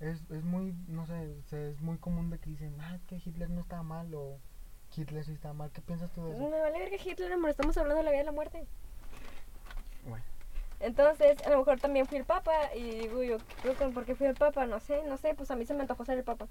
Es, 0.00 0.20
es 0.30 0.42
muy, 0.42 0.74
no 0.88 1.06
sé, 1.06 1.38
es 1.52 1.80
muy 1.80 1.96
común 1.96 2.28
de 2.28 2.38
que 2.40 2.50
dicen, 2.50 2.76
ah, 2.80 2.98
que 3.06 3.22
Hitler 3.24 3.48
no 3.48 3.60
estaba 3.60 3.82
mal 3.84 4.12
o 4.14 4.36
Hitler 4.94 5.24
sí 5.24 5.32
estaba 5.32 5.54
mal. 5.54 5.70
¿Qué 5.70 5.80
piensas 5.80 6.10
tú 6.12 6.24
de 6.26 6.32
eso? 6.32 6.42
Me 6.50 6.60
vale 6.60 6.78
verga 6.78 6.96
Hitler, 7.02 7.32
amor. 7.32 7.50
Estamos 7.50 7.76
hablando 7.78 7.98
de 7.98 8.02
la 8.04 8.10
vida 8.10 8.22
y 8.22 8.26
la 8.26 8.32
muerte. 8.32 8.66
Bueno. 10.06 10.24
Entonces, 10.82 11.40
a 11.46 11.50
lo 11.50 11.58
mejor 11.58 11.80
también 11.80 12.06
fui 12.06 12.18
el 12.18 12.24
papa. 12.24 12.52
Y 12.74 12.82
digo 12.98 13.22
yo, 13.22 13.38
¿por 13.94 14.04
qué 14.04 14.14
fui 14.14 14.26
el 14.26 14.34
papa? 14.34 14.66
No 14.66 14.80
sé, 14.80 15.02
no 15.04 15.16
sé. 15.16 15.34
Pues 15.34 15.50
a 15.50 15.56
mí 15.56 15.64
se 15.64 15.74
me 15.74 15.80
antojó 15.82 16.04
ser 16.04 16.18
el 16.18 16.24
papa. 16.24 16.46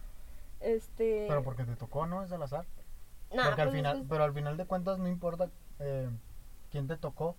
Este. 0.59 1.25
Pero 1.27 1.43
porque 1.43 1.63
te 1.65 1.75
tocó, 1.75 2.05
¿no? 2.07 2.23
Es 2.23 2.31
al 2.31 2.41
azar. 2.41 2.65
Porque 3.29 3.61
al 3.61 3.67
pues, 3.69 3.77
final, 3.77 3.97
pues, 3.97 4.09
pero 4.09 4.23
al 4.23 4.33
final 4.33 4.57
de 4.57 4.65
cuentas 4.65 4.99
no 4.99 5.07
importa 5.07 5.49
eh, 5.79 6.09
quién 6.71 6.87
te 6.87 6.97
tocó. 6.97 7.35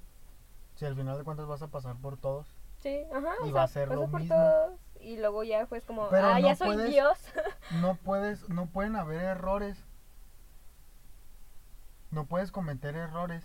Si 0.74 0.86
al 0.86 0.94
final 0.96 1.18
de 1.18 1.24
cuentas 1.24 1.46
vas 1.46 1.62
a 1.62 1.68
pasar 1.68 1.96
por 1.96 2.16
todos. 2.16 2.46
Sí, 2.78 3.04
ajá. 3.12 3.34
y 3.44 3.50
o 3.50 3.52
va 3.52 3.66
sea, 3.68 3.82
a 3.82 3.86
ser 3.86 3.88
lo 3.94 4.08
por 4.08 4.20
mismo. 4.20 4.34
todos, 4.34 4.80
y 5.00 5.16
luego 5.18 5.44
ya 5.44 5.66
fue 5.66 5.80
como, 5.82 6.08
Pero 6.08 6.26
ah, 6.26 6.40
no 6.40 6.46
ya 6.48 6.56
soy 6.56 6.68
puedes- 6.74 6.90
Dios. 6.90 7.18
No 7.80 7.94
puedes, 7.96 8.48
no 8.48 8.66
pueden 8.66 8.96
haber 8.96 9.20
errores. 9.22 9.84
No 12.10 12.26
puedes 12.26 12.50
cometer 12.52 12.96
errores. 12.96 13.44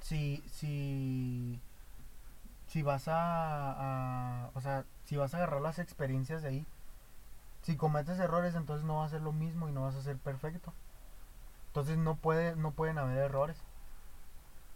Si, 0.00 0.42
si, 0.46 1.60
si 2.70 2.82
vas 2.82 3.06
a, 3.08 4.50
o 4.54 4.60
sea, 4.60 4.84
si 5.04 5.16
vas 5.16 5.34
a 5.34 5.38
agarrar 5.38 5.60
las 5.60 5.80
experiencias 5.80 6.42
de 6.42 6.48
ahí 6.50 6.66
Si 7.62 7.76
cometes 7.76 8.20
errores, 8.20 8.54
entonces 8.54 8.86
no 8.86 8.98
va 8.98 9.06
a 9.06 9.08
ser 9.08 9.22
lo 9.22 9.32
mismo 9.32 9.68
y 9.68 9.72
no 9.72 9.82
vas 9.82 9.96
a 9.96 10.02
ser 10.02 10.16
perfecto. 10.18 10.72
Entonces 11.68 11.98
no 11.98 12.14
puede, 12.14 12.54
no 12.56 12.70
pueden 12.70 12.98
haber 12.98 13.18
errores. 13.18 13.56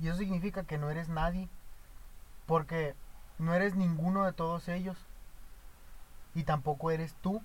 Y 0.00 0.09
eso 0.09 0.18
significa 0.18 0.64
que 0.64 0.76
no 0.76 0.90
eres 0.90 1.09
nadie. 1.09 1.48
Porque 2.46 2.94
no 3.38 3.54
eres 3.54 3.76
ninguno 3.76 4.24
de 4.24 4.33
todos 4.33 4.68
ellos. 4.68 4.98
Y 6.35 6.42
tampoco 6.42 6.90
eres 6.90 7.14
tú. 7.22 7.42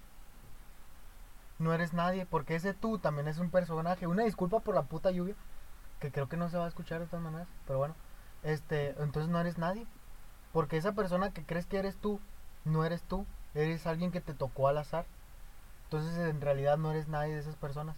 No 1.59 1.73
eres 1.73 1.93
nadie. 1.93 2.25
Porque 2.25 2.55
ese 2.55 2.73
tú 2.73 2.97
también 2.97 3.27
es 3.27 3.37
un 3.37 3.51
personaje. 3.51 4.07
Una 4.07 4.23
disculpa 4.23 4.59
por 4.59 4.75
la 4.75 4.83
puta 4.83 5.11
lluvia. 5.11 5.35
Que 5.99 6.11
creo 6.11 6.27
que 6.27 6.37
no 6.37 6.49
se 6.49 6.57
va 6.57 6.65
a 6.65 6.69
escuchar 6.69 6.99
de 6.99 7.05
todas 7.05 7.23
maneras. 7.23 7.47
Pero 7.67 7.79
bueno. 7.79 7.95
Este, 8.43 8.89
entonces 9.01 9.29
no 9.29 9.39
eres 9.39 9.57
nadie. 9.57 9.87
Porque 10.53 10.77
esa 10.77 10.93
persona 10.93 11.31
que 11.31 11.43
crees 11.43 11.65
que 11.65 11.77
eres 11.77 11.95
tú, 11.97 12.19
no 12.65 12.83
eres 12.85 13.01
tú. 13.03 13.25
Eres 13.55 13.87
alguien 13.87 14.11
que 14.11 14.21
te 14.21 14.33
tocó 14.33 14.67
al 14.67 14.77
azar. 14.77 15.05
Entonces 15.85 16.17
en 16.17 16.41
realidad 16.41 16.77
no 16.77 16.91
eres 16.91 17.07
nadie 17.07 17.33
de 17.33 17.39
esas 17.39 17.55
personas. 17.55 17.95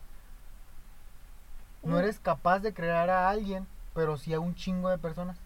No 1.83 1.95
Mm. 1.95 1.99
eres 1.99 2.19
capaz 2.19 2.59
de 2.59 2.73
crear 2.73 3.09
a 3.09 3.29
alguien, 3.29 3.67
pero 3.93 4.17
sí 4.17 4.33
a 4.33 4.39
un 4.39 4.55
chingo 4.55 4.89
de 4.89 4.97
personas. 4.97 5.37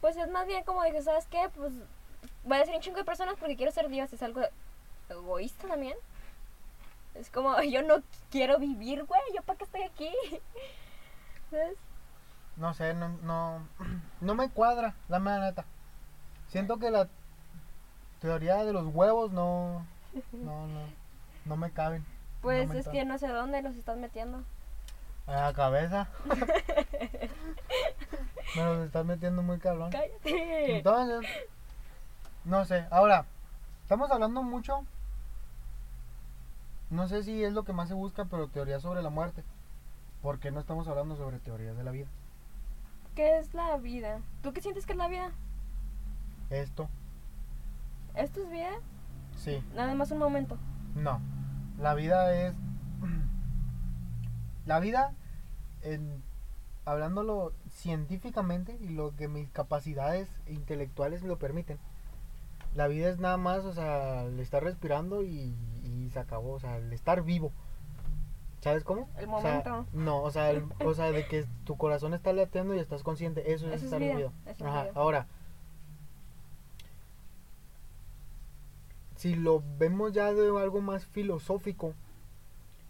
Pues 0.00 0.16
es 0.16 0.28
más 0.30 0.46
bien 0.46 0.64
como 0.64 0.82
de 0.82 0.92
que, 0.92 1.02
¿sabes 1.02 1.26
qué? 1.30 1.48
Pues 1.54 1.72
voy 2.44 2.56
a 2.56 2.60
decir 2.60 2.74
un 2.74 2.80
chingo 2.82 2.98
de 2.98 3.04
personas 3.04 3.36
porque 3.38 3.56
quiero 3.56 3.72
ser 3.72 3.88
Dios. 3.88 4.12
Es 4.12 4.22
algo 4.22 4.42
egoísta 5.08 5.68
también. 5.68 5.96
Es 7.14 7.30
como, 7.30 7.60
yo 7.62 7.82
no 7.82 8.02
quiero 8.30 8.58
vivir, 8.58 9.04
güey. 9.04 9.20
¿Yo 9.34 9.42
para 9.42 9.56
qué 9.58 9.64
estoy 9.64 9.82
aquí? 9.82 10.12
¿Sabes? 11.50 11.76
No 12.56 12.74
sé, 12.74 12.92
no, 12.94 13.08
no, 13.22 13.66
no 14.20 14.34
me 14.34 14.50
cuadra, 14.50 14.94
la 15.08 15.18
neta. 15.20 15.64
Siento 16.48 16.78
que 16.78 16.90
la 16.90 17.08
teoría 18.20 18.64
de 18.64 18.72
los 18.72 18.86
huevos 18.94 19.32
no, 19.32 19.86
no, 20.32 20.66
no, 20.66 20.80
no 21.44 21.56
me 21.56 21.70
caben. 21.70 22.04
Pues 22.42 22.68
me 22.68 22.78
es 22.78 22.88
que 22.88 23.04
no 23.04 23.18
sé 23.18 23.28
dónde 23.28 23.62
los 23.62 23.76
estás 23.76 23.96
metiendo. 23.96 24.42
A 25.26 25.32
la 25.32 25.52
cabeza. 25.54 26.08
me 28.56 28.64
los 28.64 28.86
estás 28.86 29.06
metiendo 29.06 29.42
muy 29.42 29.58
cabrón. 29.58 29.90
Cállate. 29.90 30.76
Entonces, 30.76 31.28
no 32.44 32.64
sé, 32.66 32.86
ahora, 32.90 33.24
estamos 33.82 34.10
hablando 34.10 34.42
mucho, 34.42 34.84
no 36.90 37.08
sé 37.08 37.22
si 37.22 37.42
es 37.42 37.52
lo 37.52 37.64
que 37.64 37.72
más 37.72 37.88
se 37.88 37.94
busca, 37.94 38.26
pero 38.26 38.48
teoría 38.48 38.78
sobre 38.80 39.02
la 39.02 39.10
muerte. 39.10 39.42
Porque 40.22 40.50
no 40.50 40.60
estamos 40.60 40.86
hablando 40.88 41.16
sobre 41.16 41.38
teorías 41.38 41.76
de 41.76 41.84
la 41.84 41.90
vida. 41.90 42.06
¿Qué 43.14 43.38
es 43.38 43.54
la 43.54 43.76
vida? 43.78 44.20
¿Tú 44.42 44.52
qué 44.52 44.60
sientes 44.60 44.86
que 44.86 44.92
es 44.92 44.98
la 44.98 45.08
vida? 45.08 45.32
Esto, 46.50 46.88
¿Esto 48.14 48.42
es 48.42 48.50
vida? 48.50 48.70
sí, 49.36 49.62
Nada 49.74 49.94
más 49.94 50.10
un 50.10 50.18
momento. 50.18 50.56
no. 50.94 51.20
La 51.78 51.94
vida 51.94 52.32
es... 52.34 52.54
La 54.66 54.78
vida, 54.80 55.12
en, 55.82 56.22
hablándolo 56.86 57.52
científicamente 57.70 58.78
y 58.80 58.88
lo 58.90 59.14
que 59.16 59.28
mis 59.28 59.50
capacidades 59.50 60.28
intelectuales 60.46 61.22
me 61.22 61.28
lo 61.28 61.38
permiten, 61.38 61.78
la 62.74 62.86
vida 62.88 63.08
es 63.10 63.18
nada 63.18 63.36
más, 63.36 63.64
o 63.64 63.72
sea, 63.72 64.22
el 64.24 64.40
estar 64.40 64.62
respirando 64.64 65.22
y, 65.22 65.54
y 65.84 66.10
se 66.12 66.18
acabó, 66.18 66.52
o 66.54 66.60
sea, 66.60 66.78
el 66.78 66.92
estar 66.92 67.22
vivo. 67.22 67.52
¿Sabes 68.60 68.84
cómo? 68.84 69.08
El 69.18 69.28
O 69.28 69.40
sea, 69.42 69.62
momento. 69.62 69.86
no, 69.92 70.22
o 70.22 70.30
sea, 70.30 70.50
el- 70.50 70.64
o 70.84 70.94
sea, 70.94 71.10
de 71.10 71.26
que 71.26 71.44
tu 71.64 71.76
corazón 71.76 72.14
está 72.14 72.32
latiendo 72.32 72.74
y 72.74 72.78
estás 72.78 73.02
consciente, 73.02 73.52
eso 73.52 73.66
es 73.66 73.74
Eso 73.74 73.76
es 73.76 73.82
estar 73.84 74.00
vida, 74.00 74.14
vivo. 74.16 74.32
eso 74.46 74.64
es 74.66 74.72
vida. 74.72 74.90
ahora, 74.94 75.26
si 79.24 79.34
lo 79.36 79.62
vemos 79.78 80.12
ya 80.12 80.34
de 80.34 80.48
algo 80.60 80.82
más 80.82 81.06
filosófico, 81.06 81.94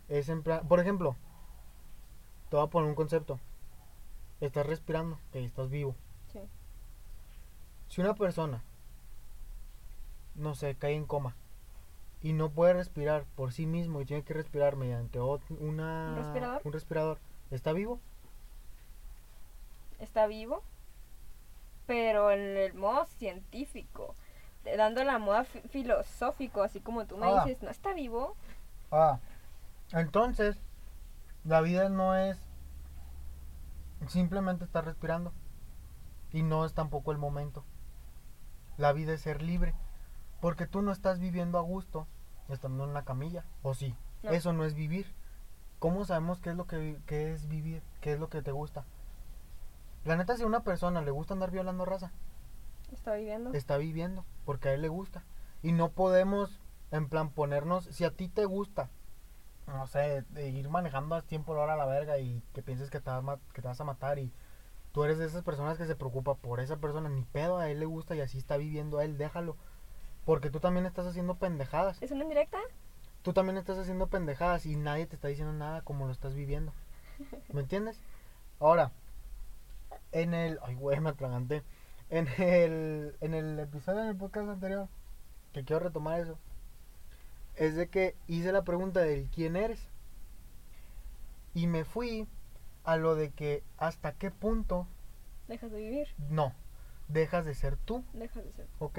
es 0.08 0.28
en 0.28 0.42
plan, 0.42 0.66
por 0.66 0.80
ejemplo, 0.80 1.14
te 2.50 2.56
voy 2.56 2.66
a 2.66 2.70
poner 2.70 2.88
un 2.88 2.96
concepto. 2.96 3.38
Estás 4.40 4.66
respirando, 4.66 5.14
ok, 5.14 5.36
estás 5.36 5.70
vivo. 5.70 5.94
Sí. 6.32 6.40
Si 7.86 8.00
una 8.00 8.14
persona, 8.14 8.64
no 10.34 10.56
sé, 10.56 10.74
cae 10.74 10.94
en 10.94 11.06
coma 11.06 11.36
y 12.20 12.32
no 12.32 12.50
puede 12.50 12.72
respirar 12.72 13.26
por 13.36 13.52
sí 13.52 13.66
mismo 13.66 14.00
y 14.00 14.04
tiene 14.04 14.24
que 14.24 14.34
respirar 14.34 14.74
mediante 14.74 15.20
una, 15.20 15.46
¿Un 16.10 16.16
respirador? 16.16 16.62
un 16.64 16.72
respirador, 16.72 17.18
¿está 17.52 17.72
vivo? 17.72 18.00
Está 20.00 20.26
vivo. 20.26 20.64
Pero 21.86 22.32
en 22.32 22.56
el 22.56 22.74
modo 22.74 23.06
científico. 23.06 24.16
Dando 24.64 25.04
la 25.04 25.18
moda 25.18 25.44
fi- 25.44 25.60
filosófico, 25.68 26.62
así 26.62 26.80
como 26.80 27.04
tú 27.06 27.16
me 27.18 27.26
Ah. 27.26 27.44
dices, 27.44 27.62
¿no 27.62 27.70
está 27.70 27.92
vivo? 27.94 28.34
Ah, 28.90 29.18
entonces, 29.92 30.56
la 31.44 31.60
vida 31.60 31.88
no 31.88 32.14
es 32.16 32.40
simplemente 34.08 34.64
estar 34.64 34.84
respirando. 34.84 35.32
Y 36.32 36.42
no 36.42 36.64
es 36.64 36.74
tampoco 36.74 37.12
el 37.12 37.18
momento. 37.18 37.64
La 38.76 38.92
vida 38.92 39.12
es 39.12 39.20
ser 39.20 39.40
libre. 39.42 39.74
Porque 40.40 40.66
tú 40.66 40.82
no 40.82 40.92
estás 40.92 41.20
viviendo 41.20 41.58
a 41.58 41.62
gusto 41.62 42.06
estando 42.48 42.84
en 42.84 42.90
una 42.90 43.04
camilla. 43.04 43.44
¿O 43.62 43.74
sí? 43.74 43.94
No. 44.22 44.30
Eso 44.30 44.52
no 44.52 44.64
es 44.64 44.74
vivir. 44.74 45.06
¿Cómo 45.78 46.04
sabemos 46.04 46.40
qué 46.40 46.50
es 46.50 46.56
lo 46.56 46.66
que, 46.66 46.98
qué 47.06 47.32
es 47.32 47.48
vivir? 47.48 47.82
¿Qué 48.00 48.14
es 48.14 48.18
lo 48.20 48.28
que 48.28 48.42
te 48.42 48.52
gusta? 48.52 48.84
La 50.04 50.16
neta, 50.16 50.36
si 50.36 50.42
a 50.42 50.46
una 50.46 50.60
persona 50.64 51.00
le 51.02 51.10
gusta 51.10 51.34
andar 51.34 51.50
violando 51.50 51.84
raza, 51.84 52.10
Está 52.94 53.14
viviendo. 53.14 53.52
está 53.52 53.76
viviendo, 53.76 54.24
porque 54.44 54.68
a 54.70 54.74
él 54.74 54.82
le 54.82 54.88
gusta. 54.88 55.24
Y 55.62 55.72
no 55.72 55.90
podemos, 55.90 56.60
en 56.90 57.08
plan, 57.08 57.30
ponernos, 57.30 57.84
si 57.86 58.04
a 58.04 58.10
ti 58.10 58.28
te 58.28 58.44
gusta, 58.44 58.90
no 59.66 59.86
sé, 59.86 60.22
de 60.30 60.48
ir 60.48 60.68
manejando 60.68 61.14
a 61.14 61.22
100 61.22 61.44
por 61.44 61.56
hora 61.56 61.74
a 61.74 61.76
la 61.76 61.86
verga 61.86 62.18
y 62.18 62.42
que 62.52 62.62
pienses 62.62 62.90
que 62.90 63.00
te, 63.00 63.10
vas, 63.10 63.38
que 63.52 63.62
te 63.62 63.68
vas 63.68 63.80
a 63.80 63.84
matar 63.84 64.18
y 64.18 64.32
tú 64.92 65.04
eres 65.04 65.18
de 65.18 65.26
esas 65.26 65.42
personas 65.42 65.78
que 65.78 65.86
se 65.86 65.96
preocupa 65.96 66.34
por 66.34 66.60
esa 66.60 66.76
persona, 66.76 67.08
ni 67.08 67.22
pedo, 67.24 67.58
a 67.58 67.68
él 67.70 67.80
le 67.80 67.86
gusta 67.86 68.14
y 68.14 68.20
así 68.20 68.38
está 68.38 68.56
viviendo 68.56 68.98
a 68.98 69.04
él, 69.04 69.18
déjalo. 69.18 69.56
Porque 70.24 70.50
tú 70.50 70.60
también 70.60 70.86
estás 70.86 71.06
haciendo 71.06 71.34
pendejadas. 71.34 72.00
¿Es 72.02 72.10
una 72.10 72.22
indirecta? 72.22 72.58
Tú 73.22 73.32
también 73.32 73.56
estás 73.58 73.78
haciendo 73.78 74.06
pendejadas 74.06 74.66
y 74.66 74.76
nadie 74.76 75.06
te 75.06 75.16
está 75.16 75.28
diciendo 75.28 75.52
nada 75.52 75.82
como 75.82 76.06
lo 76.06 76.12
estás 76.12 76.34
viviendo. 76.34 76.72
¿Me 77.52 77.60
entiendes? 77.60 78.00
Ahora, 78.60 78.92
en 80.12 80.34
el. 80.34 80.58
Ay, 80.62 80.74
güey, 80.74 81.00
me 81.00 81.10
atraganté. 81.10 81.62
En 82.14 82.28
el, 82.38 83.16
en 83.20 83.34
el 83.34 83.58
episodio 83.58 84.02
del 84.04 84.14
podcast 84.14 84.48
anterior, 84.48 84.86
que 85.52 85.64
quiero 85.64 85.82
retomar 85.82 86.20
eso, 86.20 86.38
es 87.56 87.74
de 87.74 87.88
que 87.88 88.14
hice 88.28 88.52
la 88.52 88.62
pregunta 88.62 89.00
del 89.00 89.28
quién 89.30 89.56
eres. 89.56 89.88
Y 91.54 91.66
me 91.66 91.84
fui 91.84 92.28
a 92.84 92.96
lo 92.98 93.16
de 93.16 93.30
que 93.30 93.64
hasta 93.78 94.12
qué 94.12 94.30
punto, 94.30 94.86
Dejas 95.48 95.72
de 95.72 95.78
vivir. 95.78 96.06
no, 96.30 96.52
dejas 97.08 97.44
de 97.46 97.54
ser 97.54 97.76
tú, 97.78 98.04
Dejas 98.12 98.44
de 98.44 98.52
ser. 98.52 98.68
¿ok? 98.78 98.98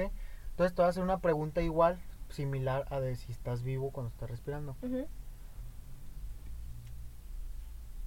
Entonces 0.50 0.76
te 0.76 0.82
voy 0.82 0.88
a 0.88 0.90
hacer 0.90 1.04
una 1.04 1.20
pregunta 1.20 1.62
igual, 1.62 1.98
similar 2.28 2.86
a 2.90 3.00
de 3.00 3.16
si 3.16 3.32
estás 3.32 3.64
vivo 3.64 3.92
cuando 3.92 4.12
estás 4.12 4.30
respirando. 4.30 4.76
Ujú. 4.82 5.08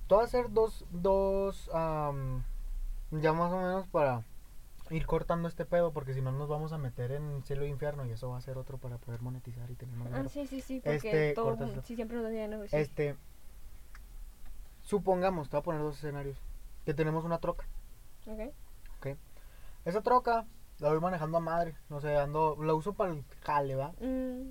Te 0.06 0.14
voy 0.14 0.20
a 0.20 0.26
hacer 0.26 0.52
dos, 0.52 0.84
dos, 0.90 1.64
ya 1.72 3.32
más 3.32 3.52
o 3.52 3.56
menos 3.56 3.86
para 3.88 4.22
ir 4.90 5.06
cortando 5.06 5.48
este 5.48 5.64
pedo, 5.66 5.92
porque 5.92 6.14
si 6.14 6.22
no 6.22 6.32
nos 6.32 6.48
vamos 6.48 6.72
a 6.72 6.78
meter 6.78 7.12
en 7.12 7.42
cielo 7.44 7.64
e 7.64 7.68
infierno 7.68 8.06
y 8.06 8.10
eso 8.12 8.28
va 8.30 8.38
a 8.38 8.40
ser 8.40 8.56
otro 8.58 8.78
para 8.78 8.98
poder 8.98 9.20
monetizar 9.22 9.70
y 9.70 9.74
tener 9.74 9.94
más 9.96 10.08
Ah, 10.12 10.28
sí, 10.28 10.46
sí, 10.46 10.60
sí, 10.60 10.80
porque 10.80 10.96
Este, 10.96 11.32
todo, 11.34 11.56
sí, 11.82 11.94
siempre 11.96 12.16
nos 12.18 12.30
dinero. 12.30 12.62
sí. 12.66 12.76
Este, 12.76 13.16
supongamos, 14.82 15.48
te 15.48 15.56
voy 15.56 15.60
a 15.60 15.64
poner 15.64 15.82
dos 15.82 15.96
escenarios, 15.98 16.38
que 16.84 16.94
tenemos 16.94 17.24
una 17.24 17.38
troca. 17.38 17.66
Ok. 18.26 19.16
Esa 19.84 20.02
troca 20.02 20.46
la 20.78 20.90
voy 20.90 21.00
manejando 21.00 21.38
a 21.38 21.40
madre, 21.40 21.74
no 21.88 22.00
sé, 22.00 22.16
ando, 22.16 22.56
la 22.62 22.74
uso 22.74 22.92
para 22.92 23.12
el 23.12 23.24
jale, 23.42 23.74
¿va? 23.74 23.92
Mm, 24.00 24.50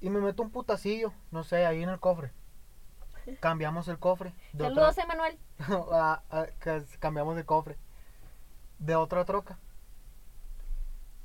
Y 0.00 0.10
me 0.10 0.20
meto 0.20 0.42
un 0.42 0.50
putacillo, 0.50 1.12
no 1.30 1.44
sé, 1.44 1.64
ahí 1.66 1.82
en 1.82 1.88
el 1.88 2.00
cofre. 2.00 2.32
Cambiamos 3.40 3.88
el 3.88 3.98
cofre. 3.98 4.34
de 4.52 4.64
Saludos, 4.64 4.98
Emanuel. 4.98 5.38
a- 5.92 6.22
a- 6.30 6.46
que 6.60 6.76
s- 6.76 6.98
cambiamos 6.98 7.36
de 7.36 7.44
cofre 7.44 7.76
de 8.78 8.96
otra 8.96 9.24
troca. 9.24 9.58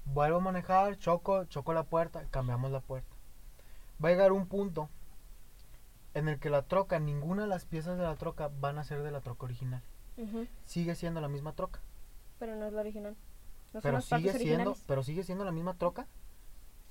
Vuelvo 0.05 0.37
a 0.37 0.41
manejar 0.41 0.97
choco 0.97 1.45
choco 1.45 1.73
la 1.73 1.83
puerta 1.83 2.23
cambiamos 2.31 2.71
la 2.71 2.81
puerta. 2.81 3.15
Va 4.03 4.09
a 4.09 4.11
llegar 4.11 4.31
un 4.31 4.47
punto 4.47 4.89
en 6.13 6.27
el 6.27 6.39
que 6.39 6.49
la 6.49 6.63
troca 6.63 6.99
ninguna 6.99 7.43
de 7.43 7.47
las 7.47 7.65
piezas 7.65 7.97
de 7.97 8.03
la 8.03 8.15
troca 8.15 8.49
van 8.59 8.77
a 8.77 8.83
ser 8.83 9.03
de 9.03 9.11
la 9.11 9.21
troca 9.21 9.45
original. 9.45 9.83
Sigue 10.65 10.95
siendo 10.95 11.21
la 11.21 11.29
misma 11.29 11.53
troca. 11.53 11.79
Pero 12.39 12.55
no 12.55 12.65
es 12.65 12.73
la 12.73 12.81
original. 12.81 13.15
No 13.73 13.81
pero 13.81 14.01
sigue 14.01 14.33
siendo 14.33 14.75
pero 14.87 15.03
sigue 15.03 15.23
siendo 15.23 15.45
la 15.45 15.51
misma 15.51 15.75
troca. 15.75 16.07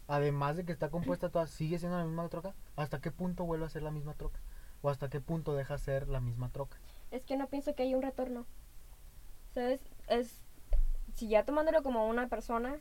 Además 0.06 0.56
de 0.56 0.64
que 0.64 0.72
está 0.72 0.90
compuesta 0.90 1.28
toda 1.30 1.46
sigue 1.46 1.78
siendo 1.78 1.98
la 1.98 2.04
misma 2.04 2.28
troca. 2.28 2.54
Hasta 2.76 3.00
qué 3.00 3.10
punto 3.10 3.44
vuelve 3.44 3.66
a 3.66 3.70
ser 3.70 3.82
la 3.82 3.90
misma 3.90 4.14
troca 4.14 4.40
o 4.82 4.90
hasta 4.90 5.08
qué 5.08 5.20
punto 5.20 5.54
deja 5.54 5.78
ser 5.78 6.08
la 6.08 6.20
misma 6.20 6.50
troca 6.50 6.76
Es 7.10 7.24
que 7.24 7.36
no 7.36 7.48
pienso 7.48 7.74
que 7.74 7.82
haya 7.82 7.96
un 7.96 8.02
retorno. 8.02 8.46
¿Sabes? 9.54 9.80
Es. 10.08 10.44
Si 11.18 11.26
ya 11.26 11.44
tomándolo 11.44 11.82
como 11.82 12.06
una 12.06 12.28
persona, 12.28 12.76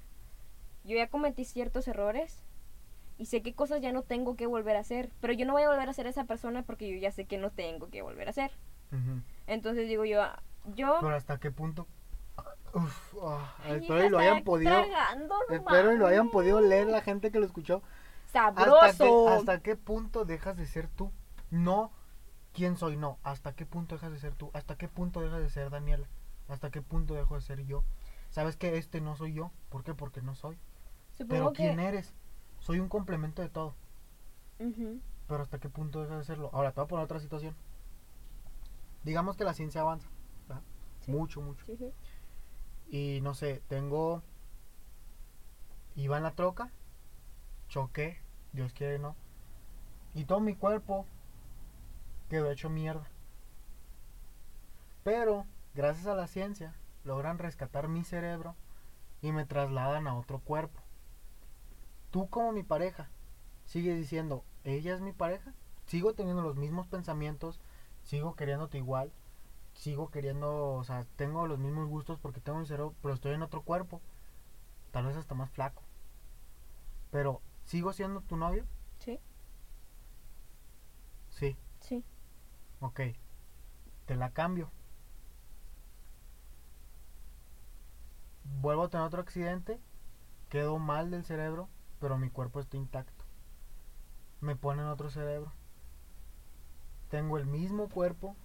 yo 0.84 0.96
ya 0.96 1.10
cometí 1.10 1.44
ciertos 1.44 1.88
errores 1.88 2.44
y 3.18 3.26
sé 3.26 3.42
qué 3.42 3.56
cosas 3.56 3.82
ya 3.82 3.92
no 3.92 4.04
tengo 4.04 4.36
que 4.36 4.46
volver 4.46 4.76
a 4.76 4.82
hacer, 4.82 5.10
pero 5.22 5.34
yo 5.34 5.48
no 5.48 5.54
voy 5.54 5.64
a 5.64 5.70
volver 5.70 5.90
a 5.90 5.94
ser 5.94 6.06
esa 6.06 6.26
persona 6.26 6.62
porque 6.62 6.88
yo 6.88 7.00
ya 7.00 7.12
sé 7.12 7.26
que 7.26 7.40
no 7.40 7.50
tengo 7.50 7.90
que 7.90 8.04
volver 8.04 8.30
a 8.30 8.34
ser. 8.34 8.52
Ujú. 8.92 9.24
Entonces 9.48 9.88
digo 9.88 10.06
yo, 10.06 10.22
yo 10.76 10.98
Pero 11.02 11.16
hasta 11.16 11.40
qué 11.40 11.50
punto. 11.50 11.88
Uf, 12.76 13.16
ah, 13.24 13.56
Ay, 13.64 13.80
espero 13.80 14.06
y 14.06 14.10
lo 14.10 14.20
hayan 14.20 14.44
podido. 14.44 14.84
tragando, 14.84 15.36
no 15.50 15.56
Espero 15.56 15.94
y 15.94 15.98
lo 15.98 16.06
hayan 16.06 16.30
podido 16.30 16.62
leer 16.62 16.86
la 16.86 17.02
gente 17.02 17.32
que 17.32 17.40
lo 17.40 17.46
escuchó. 17.48 17.82
¿Hasta 18.28 18.54
qué, 18.54 18.54
sabroso. 18.54 19.30
¿Hasta 19.30 19.62
qué 19.64 19.76
punto 19.76 20.26
dejas 20.26 20.58
de 20.58 20.68
ser 20.68 20.88
tú? 20.90 21.12
No 21.50 21.90
quién 22.54 22.78
soy, 22.78 22.98
no. 22.98 23.18
¿Hasta 23.24 23.56
qué 23.56 23.66
punto 23.66 23.96
dejas 23.96 24.12
de 24.12 24.20
ser 24.20 24.36
tú? 24.36 24.52
¿Hasta 24.54 24.76
qué 24.76 24.88
punto 24.88 25.22
dejas 25.22 25.40
de 25.40 25.50
ser 25.50 25.72
Daniela? 25.72 26.06
¿Hasta 26.50 26.70
qué 26.70 26.84
punto 26.84 27.16
dejo 27.16 27.34
de 27.34 27.42
ser 27.42 27.66
yo? 27.66 27.84
¿Sabes 28.38 28.56
que 28.56 28.78
este 28.78 29.02
no 29.02 29.16
soy 29.16 29.34
yo? 29.34 29.50
¿Por 29.70 29.84
qué? 29.84 29.96
Porque 29.96 30.22
no 30.22 30.36
soy. 30.36 30.60
Supongo 31.14 31.28
Pero 31.28 31.54
que 31.54 31.64
¿quién 31.64 31.80
eres? 31.80 32.14
Soy 32.60 32.80
un 32.80 32.88
complemento 32.88 33.42
de 33.42 33.50
todo. 33.50 33.74
Pero 34.60 35.42
¿hasta 35.42 35.58
qué 35.58 35.70
punto 35.70 36.04
dejas 36.04 36.20
de 36.20 36.24
serlo? 36.24 36.52
Ahora, 36.54 36.72
te 36.72 36.80
voy 36.80 36.86
a 36.86 36.88
poner 36.88 37.06
otra 37.06 37.20
situación. 37.20 37.56
Digamos 39.04 39.38
que 39.38 39.44
la 39.44 39.56
ciencia 39.56 39.82
avanza. 39.82 40.08
Mucho, 41.08 41.42
mucho. 41.42 41.66
sí, 41.66 41.78
sí. 41.78 41.92
Y 42.96 43.22
no 43.22 43.34
sé, 43.34 43.64
tengo. 43.70 44.22
Iba 45.96 46.18
en 46.18 46.24
la 46.24 46.36
troca, 46.36 46.70
choqué, 47.70 48.22
Dios 48.54 48.72
quiere 48.72 49.00
no. 49.00 49.16
Y 50.14 50.26
todo 50.26 50.42
mi 50.42 50.54
cuerpo 50.54 51.08
quedó 52.30 52.52
hecho 52.52 52.70
mierda. 52.70 53.10
Pero, 55.04 55.48
gracias 55.74 56.06
a 56.06 56.14
la 56.14 56.28
ciencia, 56.28 56.76
logran 57.08 57.40
rescatar 57.40 57.88
mi 57.88 58.04
cerebro 58.04 58.56
y 59.22 59.32
me 59.32 59.46
trasladan 59.46 60.08
a 60.08 60.16
otro 60.16 60.40
cuerpo. 60.40 60.82
Tú, 62.12 62.30
como 62.30 62.52
mi 62.52 62.64
pareja, 62.64 63.10
sigues 63.66 63.98
diciendo, 63.98 64.44
¿ella 64.64 64.94
es 64.94 65.02
mi 65.02 65.14
pareja? 65.14 65.54
Sigo 65.86 66.14
teniendo 66.14 66.42
los 66.42 66.56
mismos 66.56 66.88
pensamientos, 66.88 67.60
sigo 68.04 68.36
queriéndote 68.36 68.78
igual, 68.78 69.12
sigo 69.74 70.10
queriendo, 70.12 70.74
o 70.76 70.84
sea, 70.84 71.06
tengo 71.16 71.48
los 71.48 71.60
mismos 71.60 71.88
gustos 71.88 72.20
porque 72.20 72.42
tengo 72.42 72.60
mi 72.60 72.66
cerebro, 72.66 72.94
pero 73.02 73.14
estoy 73.14 73.34
en 73.34 73.44
otro 73.44 73.62
cuerpo. 73.62 74.02
Tal 74.92 75.06
vez 75.06 75.16
hasta 75.18 75.36
más 75.36 75.50
flaco. 75.52 75.84
Pero, 77.12 77.42
¿sigo 77.66 77.94
siendo 77.94 78.22
tu 78.22 78.38
novio? 78.38 78.66
Sí, 79.00 79.20
Sí, 81.30 81.56
sí. 81.80 82.04
ok. 82.82 83.02
Te 84.06 84.16
la 84.16 84.32
cambio. 84.32 84.72
Vuelvo 88.62 88.84
a 88.84 88.90
tener 88.90 89.06
otro 89.06 89.22
accidente, 89.22 89.80
quedo 90.50 90.80
mal 90.80 91.12
del 91.12 91.24
cerebro, 91.24 91.70
pero 92.00 92.18
mi 92.18 92.30
cuerpo 92.30 92.60
está 92.60 92.78
intacto. 92.78 93.26
Me 94.42 94.56
ponen 94.56 94.86
otro 94.86 95.10
cerebro. 95.10 95.52
Tengo 97.10 97.38
el 97.38 97.46
mismo 97.46 97.88
cuerpo, 97.90 98.36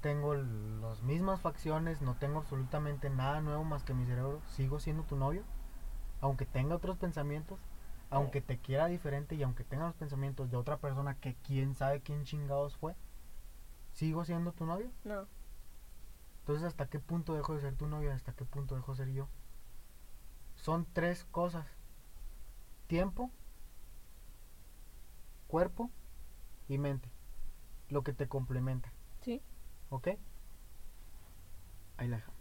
tengo 0.00 0.34
las 0.34 1.02
mismas 1.02 1.40
facciones, 1.40 2.00
no 2.00 2.14
tengo 2.14 2.38
absolutamente 2.38 3.10
nada 3.10 3.40
nuevo 3.40 3.64
más 3.64 3.84
que 3.84 3.94
mi 3.94 4.06
cerebro. 4.06 4.40
Sigo 4.48 4.80
siendo 4.80 5.02
tu 5.02 5.16
novio, 5.16 5.44
aunque 6.20 6.46
tenga 6.46 6.74
otros 6.74 6.96
pensamientos, 6.96 7.60
aunque 8.08 8.40
te 8.40 8.58
quiera 8.58 8.86
diferente 8.86 9.34
y 9.34 9.42
aunque 9.42 9.64
tenga 9.64 9.86
los 9.86 9.94
pensamientos 9.94 10.50
de 10.50 10.56
otra 10.56 10.78
persona 10.78 11.14
que 11.14 11.36
quién 11.46 11.74
sabe 11.74 12.00
quién 12.00 12.24
chingados 12.24 12.76
fue. 12.76 12.94
¿Sigo 13.92 14.24
siendo 14.24 14.52
tu 14.52 14.66
novio? 14.66 14.90
No. 15.04 15.26
Entonces, 16.40 16.64
¿hasta 16.64 16.88
qué 16.88 16.98
punto 16.98 17.34
dejo 17.34 17.54
de 17.54 17.60
ser 17.60 17.76
tu 17.76 17.86
novio? 17.86 18.12
¿Hasta 18.12 18.32
qué 18.32 18.44
punto 18.44 18.74
dejo 18.74 18.92
de 18.92 19.04
ser 19.04 19.12
yo? 19.12 19.28
Son 20.56 20.86
tres 20.92 21.24
cosas. 21.30 21.66
Tiempo, 22.86 23.30
cuerpo 25.46 25.90
y 26.68 26.78
mente. 26.78 27.08
Lo 27.88 28.02
que 28.02 28.12
te 28.12 28.28
complementa. 28.28 28.92
Sí. 29.22 29.42
¿Ok? 29.90 30.08
Ahí 31.96 32.08
la 32.08 32.16
dejamos. 32.16 32.39